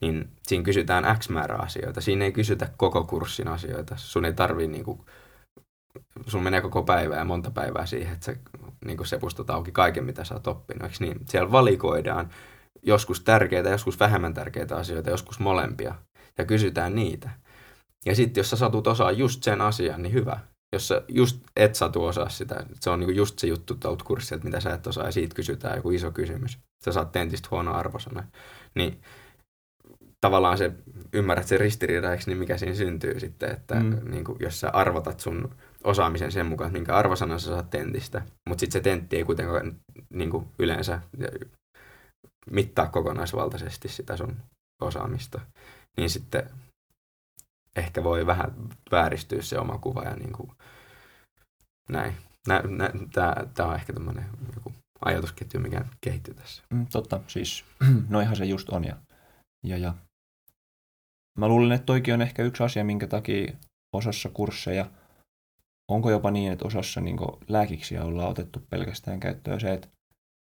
[0.00, 2.00] niin siinä kysytään X määrä asioita.
[2.00, 3.94] Siinä ei kysytä koko kurssin asioita.
[3.96, 5.04] Sun ei tarvii niinku,
[6.26, 8.36] sun menee koko päivää ja monta päivää siihen, että sä
[8.84, 10.82] niinku sepustat auki kaiken, mitä sä oot oppinut.
[10.82, 11.20] Eikö niin?
[11.28, 12.30] Siellä valikoidaan
[12.82, 15.94] joskus tärkeitä, joskus vähemmän tärkeitä asioita, joskus molempia.
[16.38, 17.30] Ja kysytään niitä.
[18.06, 20.40] Ja sitten jos sä satut osaa just sen asian, niin hyvä.
[20.74, 24.44] Jos sä just et satu osaa sitä, se on niinku just se juttu tuolta kurssilta,
[24.44, 26.58] mitä sä et osaa, ja siitä kysytään joku iso kysymys.
[26.84, 28.24] Sä saat tentistä huono arvosana.
[28.74, 29.00] Niin
[30.20, 30.72] tavallaan se,
[31.12, 34.10] ymmärrät sen ristiriidaiksi, niin mikä siinä syntyy sitten, että mm.
[34.10, 38.22] niin kuin, jos sä arvotat sun osaamisen sen mukaan, että minkä arvosanan sä saat tentistä,
[38.48, 39.76] mutta sitten se tentti ei kuitenkaan
[40.10, 41.00] niin kuin yleensä
[42.50, 44.36] mittaa kokonaisvaltaisesti sitä sun
[44.82, 45.40] osaamista,
[45.96, 46.50] niin sitten
[47.76, 48.54] ehkä voi vähän
[48.90, 50.50] vääristyä se oma kuva ja niin kuin,
[51.88, 52.16] näin.
[53.54, 54.72] Tämä on ehkä tämmöinen joku
[55.04, 56.62] ajatusketju, mikä kehittyy tässä.
[56.70, 57.64] Mm, totta, siis
[58.08, 58.84] no ihan se just on.
[58.84, 58.96] Ja,
[59.62, 59.94] ja, ja
[61.38, 63.52] Mä luulen, että toikin on ehkä yksi asia, minkä takia
[63.92, 64.90] osassa kursseja,
[65.88, 67.16] onko jopa niin, että osassa niin
[67.48, 69.88] lääkiksiä ollaan otettu pelkästään käyttöön se, että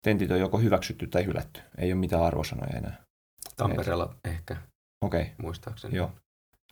[0.02, 1.60] tentit on joko hyväksytty tai hylätty.
[1.78, 3.02] Ei ole mitään arvosanoja enää.
[3.56, 4.32] Tampereella Et...
[4.32, 4.56] ehkä,
[5.04, 5.26] okay.
[5.38, 5.96] muistaakseni.
[5.96, 6.12] Joo.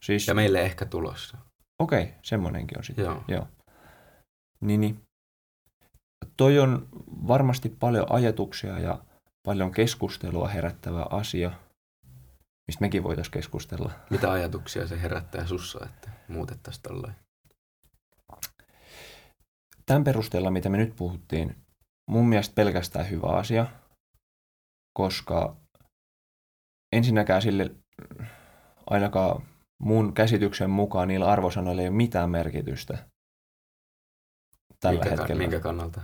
[0.02, 0.28] Siis...
[0.28, 1.38] Ja meille ehkä tulossa.
[1.78, 3.04] Okei, okay, semmoinenkin on sitten.
[3.04, 3.24] Joo.
[3.28, 3.48] Joo.
[4.60, 5.02] Niin, niin.
[6.36, 8.98] Toi on varmasti paljon ajatuksia ja
[9.46, 11.52] paljon keskustelua herättävä asia–
[12.66, 13.92] mistä mekin voitaisiin keskustella.
[14.10, 17.20] Mitä ajatuksia se herättää sussa, että muutettaisiin tällainen?
[19.86, 21.56] Tämän perusteella, mitä me nyt puhuttiin,
[22.10, 23.66] mun mielestä pelkästään hyvä asia,
[24.98, 25.56] koska
[26.92, 27.70] ensinnäkään sille
[28.90, 29.42] ainakaan
[29.78, 32.98] mun käsityksen mukaan niillä arvosanoilla ei ole mitään merkitystä
[34.80, 35.42] tällä minkä, hetkellä.
[35.42, 36.00] Minkä kannalta?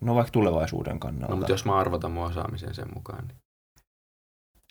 [0.00, 1.32] No vaikka tulevaisuuden kannalta.
[1.32, 3.28] No mutta jos mä arvotan mun osaamisen sen mukaan.
[3.28, 3.36] Niin,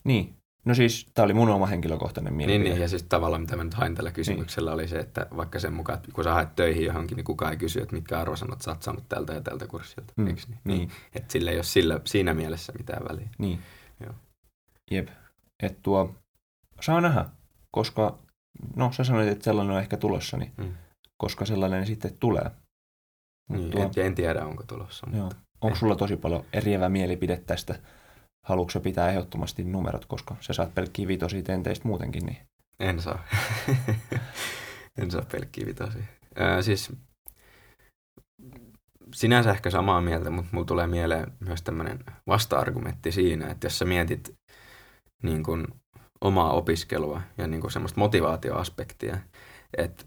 [0.05, 0.37] niin
[0.67, 2.63] No siis, tämä oli mun oma henkilökohtainen mielipide.
[2.63, 4.73] Niin, niin, ja siis tavallaan mitä mä nyt hain tällä kysymyksellä niin.
[4.73, 7.57] oli se, että vaikka sen mukaan, että kun sä haet töihin johonkin, niin kukaan ei
[7.57, 10.27] kysy, että mitkä arvosanat sä oot saanut tältä ja tältä kurssilta, mm.
[10.27, 10.59] eikö niin?
[10.63, 10.91] niin.
[11.15, 13.29] Että sillä ei ole sillä, siinä mielessä mitään väliä.
[13.37, 13.59] Niin.
[13.99, 14.13] Joo.
[14.91, 15.07] Jep.
[15.63, 16.15] Että tuo,
[16.81, 17.25] saa nähdä,
[17.77, 18.17] koska,
[18.75, 20.73] no sä sanoit, että sellainen on ehkä tulossa, niin mm.
[21.17, 22.51] koska sellainen sitten tulee.
[23.49, 25.05] Niin, tuo, en, en tiedä, onko tulossa.
[25.05, 25.17] Mutta...
[25.17, 25.31] Joo.
[25.61, 27.79] Onko sulla tosi paljon eriävä mielipide tästä
[28.45, 32.25] haluatko pitää ehdottomasti numerot, koska sä saat pelkkiä vitosia tenteistä muutenkin.
[32.25, 32.37] Niin...
[32.79, 33.23] En saa.
[35.01, 36.03] en saa pelkkiä vitosia.
[36.41, 36.93] Äh, siis
[39.13, 43.85] sinänsä ehkä samaa mieltä, mutta mulla tulee mieleen myös tämmöinen vasta-argumentti siinä, että jos sä
[43.85, 44.33] mietit
[45.23, 45.67] niin kun,
[46.21, 49.17] omaa opiskelua ja niin kun, semmoista motivaatioaspektia,
[49.77, 50.05] että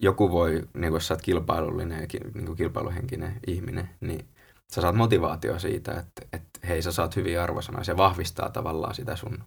[0.00, 4.28] joku voi, niin kun, jos sä oot kilpailullinen ja niin kilpailuhenkinen ihminen, niin
[4.72, 7.84] sä saat motivaatio siitä, että, että hei, sä saat hyviä arvosanoja.
[7.84, 9.44] Se vahvistaa tavallaan sitä sun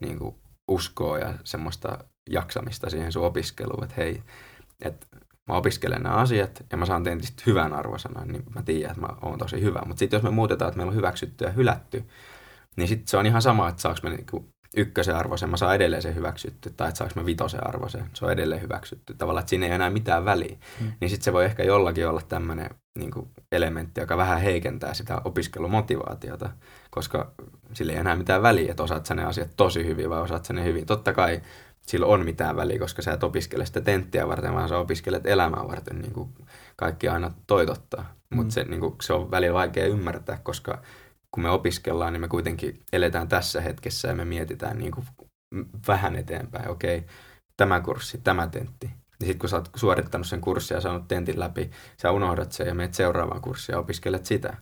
[0.00, 0.34] niin kuin,
[0.68, 1.98] uskoa ja semmoista
[2.30, 4.22] jaksamista siihen sun opiskeluun, että hei,
[4.84, 5.06] että
[5.48, 9.08] mä opiskelen nämä asiat ja mä saan entistä hyvän arvosanan, niin mä tiedän, että mä
[9.22, 9.82] oon tosi hyvä.
[9.86, 12.04] Mutta sitten jos me muutetaan, että meillä on hyväksytty ja hylätty,
[12.76, 16.02] niin sitten se on ihan sama, että saaks me niinku ykkösen arvoisen, mä saan edelleen
[16.02, 19.14] sen hyväksytty, tai että saanko mä vitosen arvoisen, se on edelleen hyväksytty.
[19.14, 20.56] Tavallaan, että siinä ei enää mitään väliä.
[20.80, 20.92] Hmm.
[21.00, 23.10] Niin sitten se voi ehkä jollakin olla tämmöinen niin
[23.52, 26.50] elementti, joka vähän heikentää sitä opiskelumotivaatiota,
[26.90, 27.32] koska
[27.72, 30.52] sillä ei enää mitään väliä, että osaat sä ne asiat tosi hyvin vai osaat sä
[30.52, 30.86] ne hyvin.
[30.86, 31.40] Totta kai
[31.86, 35.68] sillä on mitään väliä, koska sä et opiskele sitä tenttiä varten, vaan sä opiskelet elämää
[35.68, 36.28] varten, niin kuin
[36.76, 38.14] kaikki aina toitottaa.
[38.34, 40.82] Mutta se, niin kuin, se on välillä vaikea ymmärtää, koska
[41.32, 45.06] kun me opiskellaan, niin me kuitenkin eletään tässä hetkessä ja me mietitään niin kuin
[45.88, 46.68] vähän eteenpäin.
[46.68, 47.10] Okei, okay,
[47.56, 48.90] tämä kurssi, tämä tentti.
[49.20, 51.70] Ja sitten kun sä oot suorittanut sen kurssin ja saanut tentin läpi,
[52.02, 54.56] sä unohdat sen ja menet seuraavaan kurssiin ja opiskelet sitä.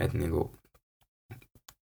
[0.00, 0.50] Että niin kuin,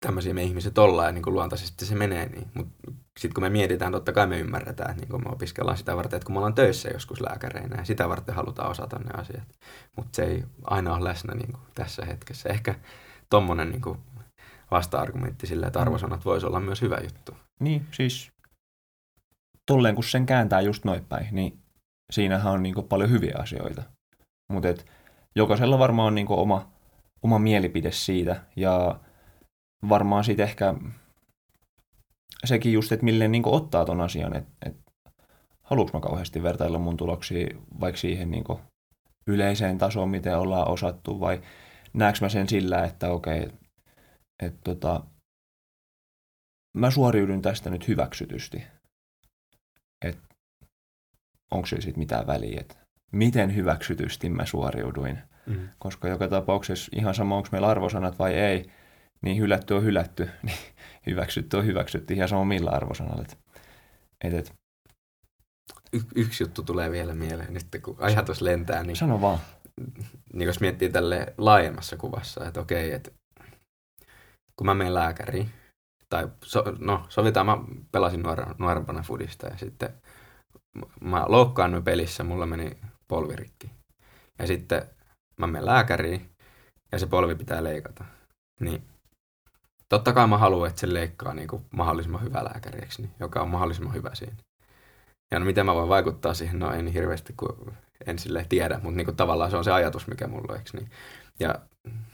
[0.00, 2.50] tämmöisiä me ihmiset ollaan ja niin kuin luontaisesti se menee niin.
[2.54, 5.96] Mutta sitten kun me mietitään, totta kai me ymmärretään, että niin kuin me opiskellaan sitä
[5.96, 9.48] varten, että kun me ollaan töissä joskus lääkäreinä ja sitä varten halutaan osata ne asiat.
[9.96, 12.48] Mutta se ei aina ole läsnä niin kuin tässä hetkessä.
[12.48, 12.74] Ehkä
[13.30, 13.98] tommonen niin kuin
[14.70, 15.82] vasta-argumentti sille, että mm.
[15.82, 17.36] arvosanat voisi olla myös hyvä juttu.
[17.60, 18.32] Niin, siis
[19.66, 21.58] tolleen kun sen kääntää just noin päin, niin
[22.10, 23.82] siinähän on niin paljon hyviä asioita.
[24.52, 24.68] Mutta
[25.36, 26.70] jokaisella varmaan on niin oma,
[27.22, 29.00] oma mielipide siitä ja
[29.88, 30.74] varmaan sitten ehkä
[32.44, 34.76] sekin just, että milleen niin ottaa ton asian, että et,
[35.62, 37.46] haluanko mä kauheasti vertailla mun tuloksia
[37.80, 38.44] vaikka siihen niin
[39.26, 41.40] yleiseen tasoon, miten ollaan osattu, vai
[41.92, 43.50] näekö mä sen sillä, että okei, okay,
[44.42, 45.04] että tota,
[46.74, 48.62] mä suoriudun tästä nyt hyväksytysti.
[50.04, 50.34] Että
[51.50, 52.76] onko sillä sitten mitään väliä, että
[53.12, 55.18] miten hyväksytysti mä suoriuduin.
[55.46, 55.68] Mm.
[55.78, 58.70] Koska joka tapauksessa ihan sama, onko meillä arvosanat vai ei,
[59.22, 60.58] niin hylätty on hylätty, niin
[61.06, 63.24] hyväksytty on hyväksytty ihan sama millä arvosanalla.
[64.24, 64.54] Et, et,
[65.92, 68.82] y- yksi juttu tulee vielä mieleen nyt, kun ajatus lentää.
[68.82, 69.38] Niin, Sano vaan.
[70.32, 73.10] Niin jos miettii tälle laajemmassa kuvassa, että okei, että
[74.58, 75.50] kun mä menen lääkäriin,
[76.08, 77.58] tai so, no sovitaan, mä
[77.92, 79.94] pelasin nuor, nuorempana fudista ja sitten
[81.00, 82.78] mä loukkaannuin pelissä, mulla meni
[83.08, 83.70] polvirikki.
[84.38, 84.82] Ja sitten
[85.40, 86.30] mä menen lääkäriin
[86.92, 88.04] ja se polvi pitää leikata.
[88.60, 88.84] Niin
[89.88, 93.48] totta kai mä haluan, että se leikkaa niin kuin mahdollisimman hyvä lääkäriksi, niin, joka on
[93.48, 94.36] mahdollisimman hyvä siinä.
[95.30, 98.80] Ja no miten mä voin vaikuttaa siihen, no en niin hirveästi kuin en sille tiedä,
[98.82, 100.90] mutta niin kuin tavallaan se on se ajatus, mikä mulla on, niin?
[101.40, 101.54] Ja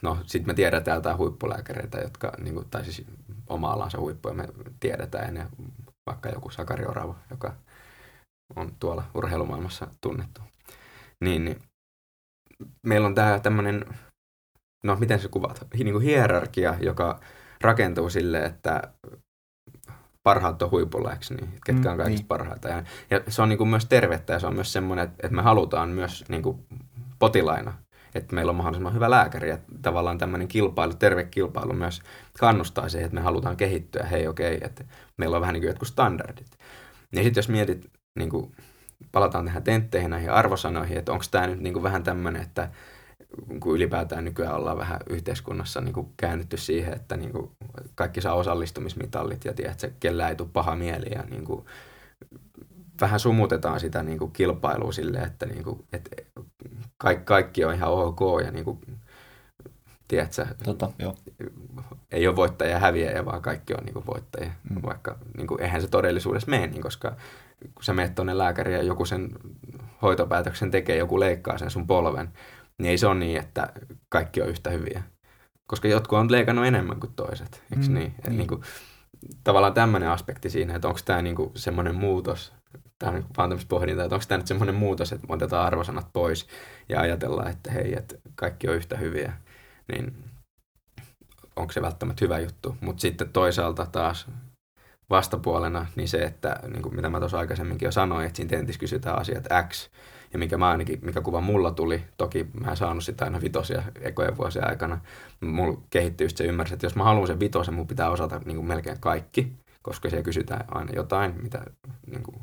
[0.03, 3.07] no sitten me tiedetään jotain huippulääkäreitä, jotka, niin kuin, tai siis
[3.47, 4.49] oma alansa huippuja me
[4.81, 5.47] tiedetään, ja
[6.07, 7.55] vaikka joku Sakari Orava, joka
[8.57, 10.41] on tuolla urheilumaailmassa tunnettu.
[11.25, 11.62] Niin, niin
[12.87, 13.85] meillä on tämä tämmöinen,
[14.85, 17.20] no miten se kuvat, niin kuin hierarkia, joka
[17.61, 18.83] rakentuu sille, että
[20.22, 21.61] parhaat on huipulla, eikö niin?
[21.66, 22.27] Ketkä on mm, kaikista mm, niin.
[22.27, 22.68] parhaita.
[22.68, 25.37] Ja, ja se on niin kuin myös tervettä ja se on myös semmoinen, että, että
[25.37, 26.66] me halutaan myös niin kuin
[27.18, 27.84] potilaina,
[28.15, 29.49] että meillä on mahdollisimman hyvä lääkäri.
[29.49, 32.03] Ja tavallaan tämmöinen kilpailu, terve kilpailu myös
[32.39, 34.03] kannustaa siihen, että me halutaan kehittyä.
[34.03, 34.85] Hei okei, okay, että
[35.17, 36.59] meillä on vähän niin kuin jotkut standardit.
[37.12, 38.53] Ja sitten jos mietit, niin kuin,
[39.12, 42.71] palataan tähän tentteihin näihin arvosanoihin, että onko tämä nyt niin kuin vähän tämmöinen, että
[43.61, 47.51] kun ylipäätään nykyään ollaan vähän yhteiskunnassa niin kuin käännytty siihen, että niin kuin
[47.95, 51.65] kaikki saa osallistumismitallit ja tiedät, että kellään ei tule paha mieli ja niin kuin
[53.01, 56.11] vähän sumutetaan sitä niin kuin kilpailua sille, että, niin kuin, että
[56.99, 58.79] kaikki, kaikki on ihan ok ja niin kuin,
[60.09, 61.15] tiedätkö, tota, joo.
[62.13, 64.83] ei ole voittajia ja häviäjä, vaan kaikki on niin kuin voittajia, mm.
[64.83, 67.17] vaikka niin kuin, eihän se todellisuudessa mene, niin, koska
[67.75, 69.31] kun sä menet tuonne lääkäriin ja joku sen
[70.03, 72.29] hoitopäätöksen tekee, joku leikkaa sen sun polven,
[72.79, 73.73] niin ei se ole niin, että
[74.09, 75.03] kaikki on yhtä hyviä.
[75.67, 78.15] Koska jotkut on leikannut enemmän kuin toiset, eikö mm, niin?
[78.27, 78.37] niin.
[78.37, 78.63] niin kuin,
[79.45, 82.53] tavallaan tämmöinen aspekti siinä, että onko tämä niinku semmoinen muutos,
[82.99, 86.47] tämä on vaan tämmöistä pohdintaa, että onko tämä nyt semmoinen muutos, että otetaan arvosanat pois
[86.89, 89.33] ja ajatellaan, että hei, että kaikki on yhtä hyviä,
[89.93, 90.25] niin
[91.57, 92.77] onko se välttämättä hyvä juttu.
[92.81, 94.27] Mutta sitten toisaalta taas
[95.11, 98.81] vastapuolena, niin se, että niin kuin mitä mä tuossa aikaisemminkin jo sanoin, että siinä tentissä
[98.81, 99.91] kysytään asiat X,
[100.33, 103.83] ja mikä mä ainakin, mikä kuva mulla tuli, toki mä en saanut sitä aina vitosia
[104.01, 105.01] ekojen vuosien aikana,
[105.41, 108.67] mulla kehittyi se ymmärrys, että jos mä haluan sen vitosen, mun pitää osata niin kuin
[108.67, 111.65] melkein kaikki, koska siellä kysytään aina jotain, mitä
[112.07, 112.37] niin kuin,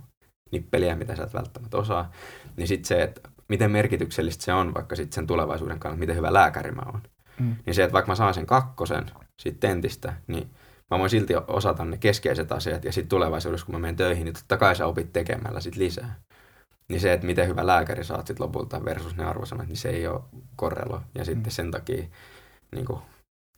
[0.52, 2.12] nippeliä, mitä sä et välttämättä osaa,
[2.58, 6.34] niin sitten se, että miten merkityksellistä se on vaikka sitten sen tulevaisuuden kannalta, miten hyvä
[6.34, 7.02] lääkäri mä oon.
[7.40, 7.56] Mm.
[7.66, 9.06] Niin se, että vaikka mä saan sen kakkosen
[9.38, 10.50] siitä tentistä, niin
[10.92, 14.34] mä voin silti osata ne keskeiset asiat ja sitten tulevaisuudessa, kun mä menen töihin, niin
[14.34, 16.16] totta kai sä opit tekemällä sit lisää.
[16.88, 20.08] Niin se, että miten hyvä lääkäri saat sit lopulta versus ne arvosanat, niin se ei
[20.08, 20.22] ole
[20.56, 21.02] korrelo.
[21.16, 21.52] Ja sitten mm.
[21.52, 22.04] sen takia
[22.76, 23.00] niin kuin,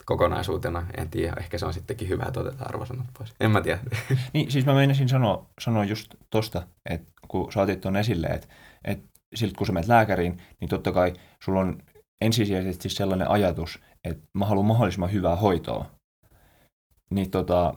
[0.05, 3.33] kokonaisuutena, en tiedä, ehkä se on sittenkin hyvä, että otetaan arvosanat pois.
[3.39, 3.79] En mä tiedä.
[4.33, 8.47] Niin, siis mä menisin sanoa, sanoa just tosta, että kun sä otit tuon esille, että,
[8.85, 11.83] että siltä kun sä menet lääkäriin, niin totta kai sulla on
[12.21, 15.85] ensisijaisesti sellainen ajatus, että mä haluan mahdollisimman hyvää hoitoa.
[17.11, 17.73] Niin tota,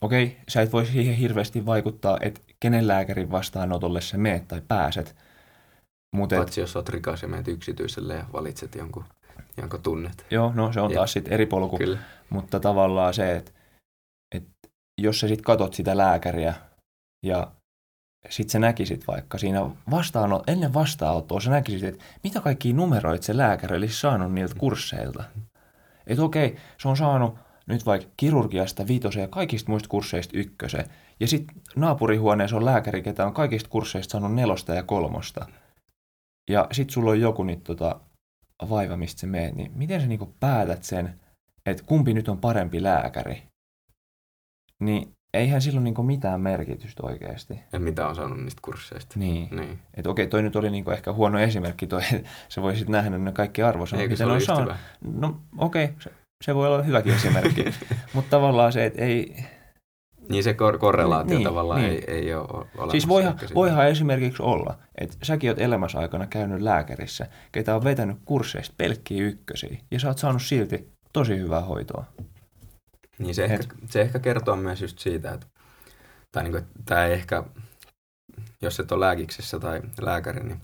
[0.00, 5.16] okei, sä et voi siihen hirveästi vaikuttaa, että kenen lääkärin vastaanotolle sä meet tai pääset.
[6.16, 9.04] Mut et, Paitsi jos oot rikas ja menet yksityiselle ja valitset jonkun,
[9.56, 10.26] jonkun tunnet.
[10.30, 11.78] Joo, no se on taas sitten eri polku.
[11.78, 11.98] Kyllä.
[12.30, 13.52] Mutta tavallaan se, että
[14.34, 14.44] et
[15.00, 16.54] jos sä sitten katot sitä lääkäriä
[17.22, 17.52] ja
[18.30, 23.36] sitten sä näkisit vaikka siinä vastaanot, ennen vastaanottoa sä näkisit, että mitä kaikki numeroit se
[23.36, 25.24] lääkäri olisi saanut niiltä kursseilta.
[26.06, 30.84] Että okei, se on saanut nyt vaikka kirurgiasta viitosen ja kaikista muista kursseista ykkösen.
[31.20, 35.46] Ja sitten naapurihuoneessa on lääkäri, ketä on kaikista kursseista saanut nelosta ja kolmosta.
[36.50, 38.00] Ja sitten sulla on joku nyt tota,
[38.68, 41.20] vaiva, mistä se menee, niin miten sä niinku päätät sen,
[41.66, 43.42] että kumpi nyt on parempi lääkäri?
[44.80, 47.60] Niin eihän sillä ole niinku mitään merkitystä oikeasti.
[47.72, 49.18] Ja mitä on saanut niistä kursseista.
[49.18, 49.48] Niin.
[49.50, 49.78] niin.
[49.94, 52.02] Että okei, toi nyt oli niinku ehkä huono esimerkki, toi,
[52.48, 54.74] se voi sitten nähdä ne kaikki arvosanat, mitä ne on saanut.
[55.12, 56.10] No okei, se,
[56.44, 57.64] se voi olla hyväkin esimerkki.
[58.14, 59.36] Mutta tavallaan se, että ei,
[60.28, 61.92] Niin se kor- korrelaatio Niin, tavallaan niin.
[61.92, 62.90] Ei, ei ole olemassa.
[62.90, 68.16] Siis voihan, voihan esimerkiksi olla, että säkin oot elämässä aikana käynyt lääkärissä, ketä on vetänyt
[68.24, 72.04] kursseista pelkkiä ykkösiä, ja sä oot saanut silti tosi hyvää hoitoa.
[73.18, 75.46] Niin se ehkä, se ehkä kertoo myös just siitä, että,
[76.32, 77.42] tai niin kuin, tämä ei ehkä,
[78.62, 80.60] jos et ole lääkiksessä tai lääkäri, niin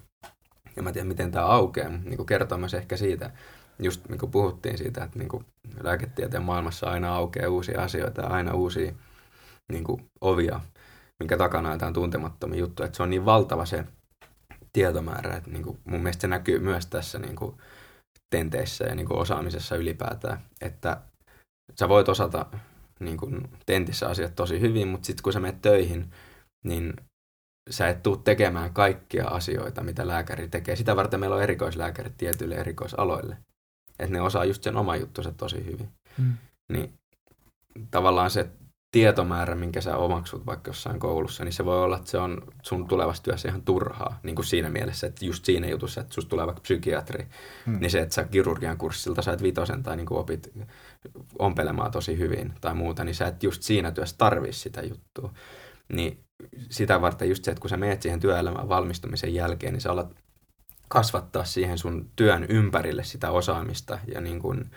[0.77, 3.31] en mä tiedä miten tämä aukeaa, mutta niin kuin kertoo myös ehkä siitä,
[3.79, 5.47] just niin kuin puhuttiin siitä, että niin kuin
[5.83, 8.93] lääketieteen maailmassa aina aukeaa uusia asioita ja aina uusia
[9.73, 10.61] niin kuin ovia,
[11.21, 13.85] minkä takana on jotain tuntemattomia juttuja, että se on niin valtava se
[14.73, 17.57] tietomäärä, että niin kuin mun mielestä se näkyy myös tässä niin kuin
[18.31, 21.01] tenteissä ja niin kuin osaamisessa ylipäätään, että
[21.79, 22.47] sä voit osata
[23.01, 26.11] niin kuin tentissä asiat tosi hyvin, mutta sitten kun sä menet töihin,
[26.65, 26.95] niin
[27.71, 30.77] sä et tuu tekemään kaikkia asioita, mitä lääkäri tekee.
[30.77, 33.37] Sitä varten meillä on erikoislääkärit tietyille erikoisaloille.
[33.99, 35.89] Että ne osaa just sen oma juttunsa tosi hyvin.
[36.19, 36.33] Mm.
[36.73, 36.93] Niin
[37.91, 38.49] tavallaan se
[38.93, 42.89] tietomäärä, minkä sä omaksut vaikka jossain koulussa, niin se voi olla, että se on sun
[42.89, 44.21] tulevassa työssä ihan turhaa.
[44.23, 47.27] Niin kuin siinä mielessä, että just siinä jutussa, että susta tulee vaikka psykiatri,
[47.67, 47.79] Mm.
[47.81, 50.53] niin se, että sä kirurgian kurssilta sait vitosen tai niin kuin opit
[51.39, 55.33] ompelemaan tosi hyvin tai muuta, niin sä et just siinä työssä tarvii sitä juttua.
[55.93, 56.25] Niin
[56.71, 60.15] sitä varten just se, että kun sä menet siihen työelämään valmistumisen jälkeen, niin sä alat
[60.89, 64.71] kasvattaa siihen sun työn ympärille sitä osaamista ja niin kuin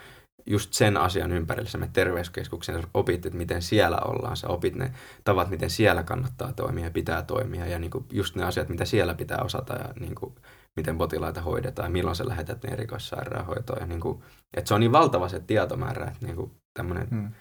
[0.46, 4.74] just sen asian ympärille sä menet terveyskeskukseen, sä opit, että miten siellä ollaan, sä opit
[4.74, 4.92] ne
[5.24, 8.84] tavat, miten siellä kannattaa toimia ja pitää toimia ja niin kuin just ne asiat, mitä
[8.84, 10.34] siellä pitää osata ja niin kuin
[10.76, 13.80] miten potilaita hoidetaan, milloin sä lähetät ne erikoissairaanhoitoon.
[13.80, 14.22] Ja niin kuin,
[14.56, 17.32] että se on niin valtava se tietomäärä, että niin kuin tämmöinen Mm.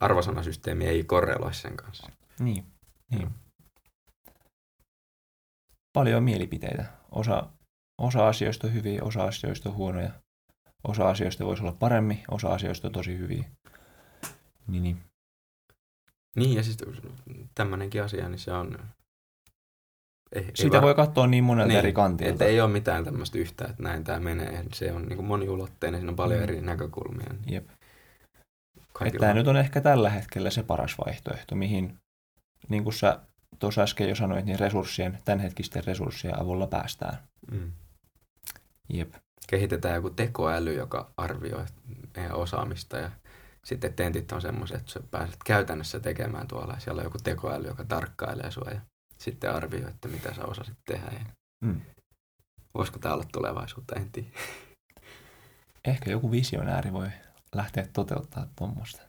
[0.00, 2.10] arvosanasysteemi ei korreloi sen kanssa.
[2.40, 2.64] Niin,
[3.10, 3.30] niin.
[5.92, 6.84] Paljon mielipiteitä.
[7.10, 7.46] Osa,
[8.00, 10.10] osa asioista on hyviä, osa asioista on huonoja.
[10.88, 13.44] Osa asioista voisi olla paremmin, osa asioista on tosi hyviä.
[14.66, 14.96] Niin, niin.
[16.36, 16.76] Niin, ja siis
[17.54, 18.78] tämmöinenkin asia, niin se on...
[20.32, 22.44] Ei, Sitä var- voi katsoa niin monelta niin, eri Että kantilta.
[22.44, 24.64] ei ole mitään tämmöistä yhtä, että näin tämä menee.
[24.74, 26.42] Se on niin kuin moniulotteinen, siinä on paljon Mm.
[26.42, 27.26] eri näkökulmia.
[27.32, 27.68] Niin Jep.
[27.70, 31.96] Että kaikilla tämä nyt on ehkä tällä hetkellä se paras vaihtoehto, mihin,
[32.68, 33.20] niin kuin sä
[33.58, 37.18] tuossa äsken jo sanoit, niin resurssien, tämänhetkisten resurssien avulla päästään.
[37.52, 37.72] Mm.
[38.88, 39.14] Jep.
[39.50, 41.64] Kehitetään joku tekoäly, joka arvioi
[42.16, 43.10] meidän osaamista ja
[43.64, 47.66] sitten tentit on semmoiset, että sä pääset käytännössä tekemään tuolla ja siellä on joku tekoäly,
[47.68, 48.80] joka tarkkailee sua ja
[49.18, 51.06] sitten arvioi, että mitä sä osasit tehdä.
[51.12, 51.24] Ja
[51.64, 51.80] Mm.
[52.74, 54.28] voisiko tämä olla tulevaisuutta, en tiedä.
[55.88, 57.08] Ehkä joku visionääri voi
[57.54, 59.02] lähteä toteuttaa tuommoista.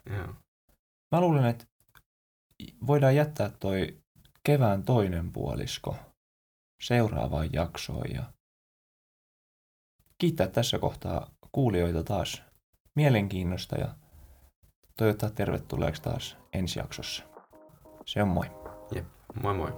[1.11, 1.65] Mä luulen, että
[2.87, 3.97] voidaan jättää toi
[4.43, 5.95] kevään toinen puolisko
[6.83, 8.23] seuraavaan jaksoon ja
[10.19, 12.43] kiittää tässä kohtaa kuulijoita taas
[12.95, 13.87] mielenkiinnosta ja
[14.97, 17.23] toivottaa tervetulleeksi taas ensi jaksossa.
[18.05, 18.45] Se on moi.
[19.41, 19.73] Moi moi.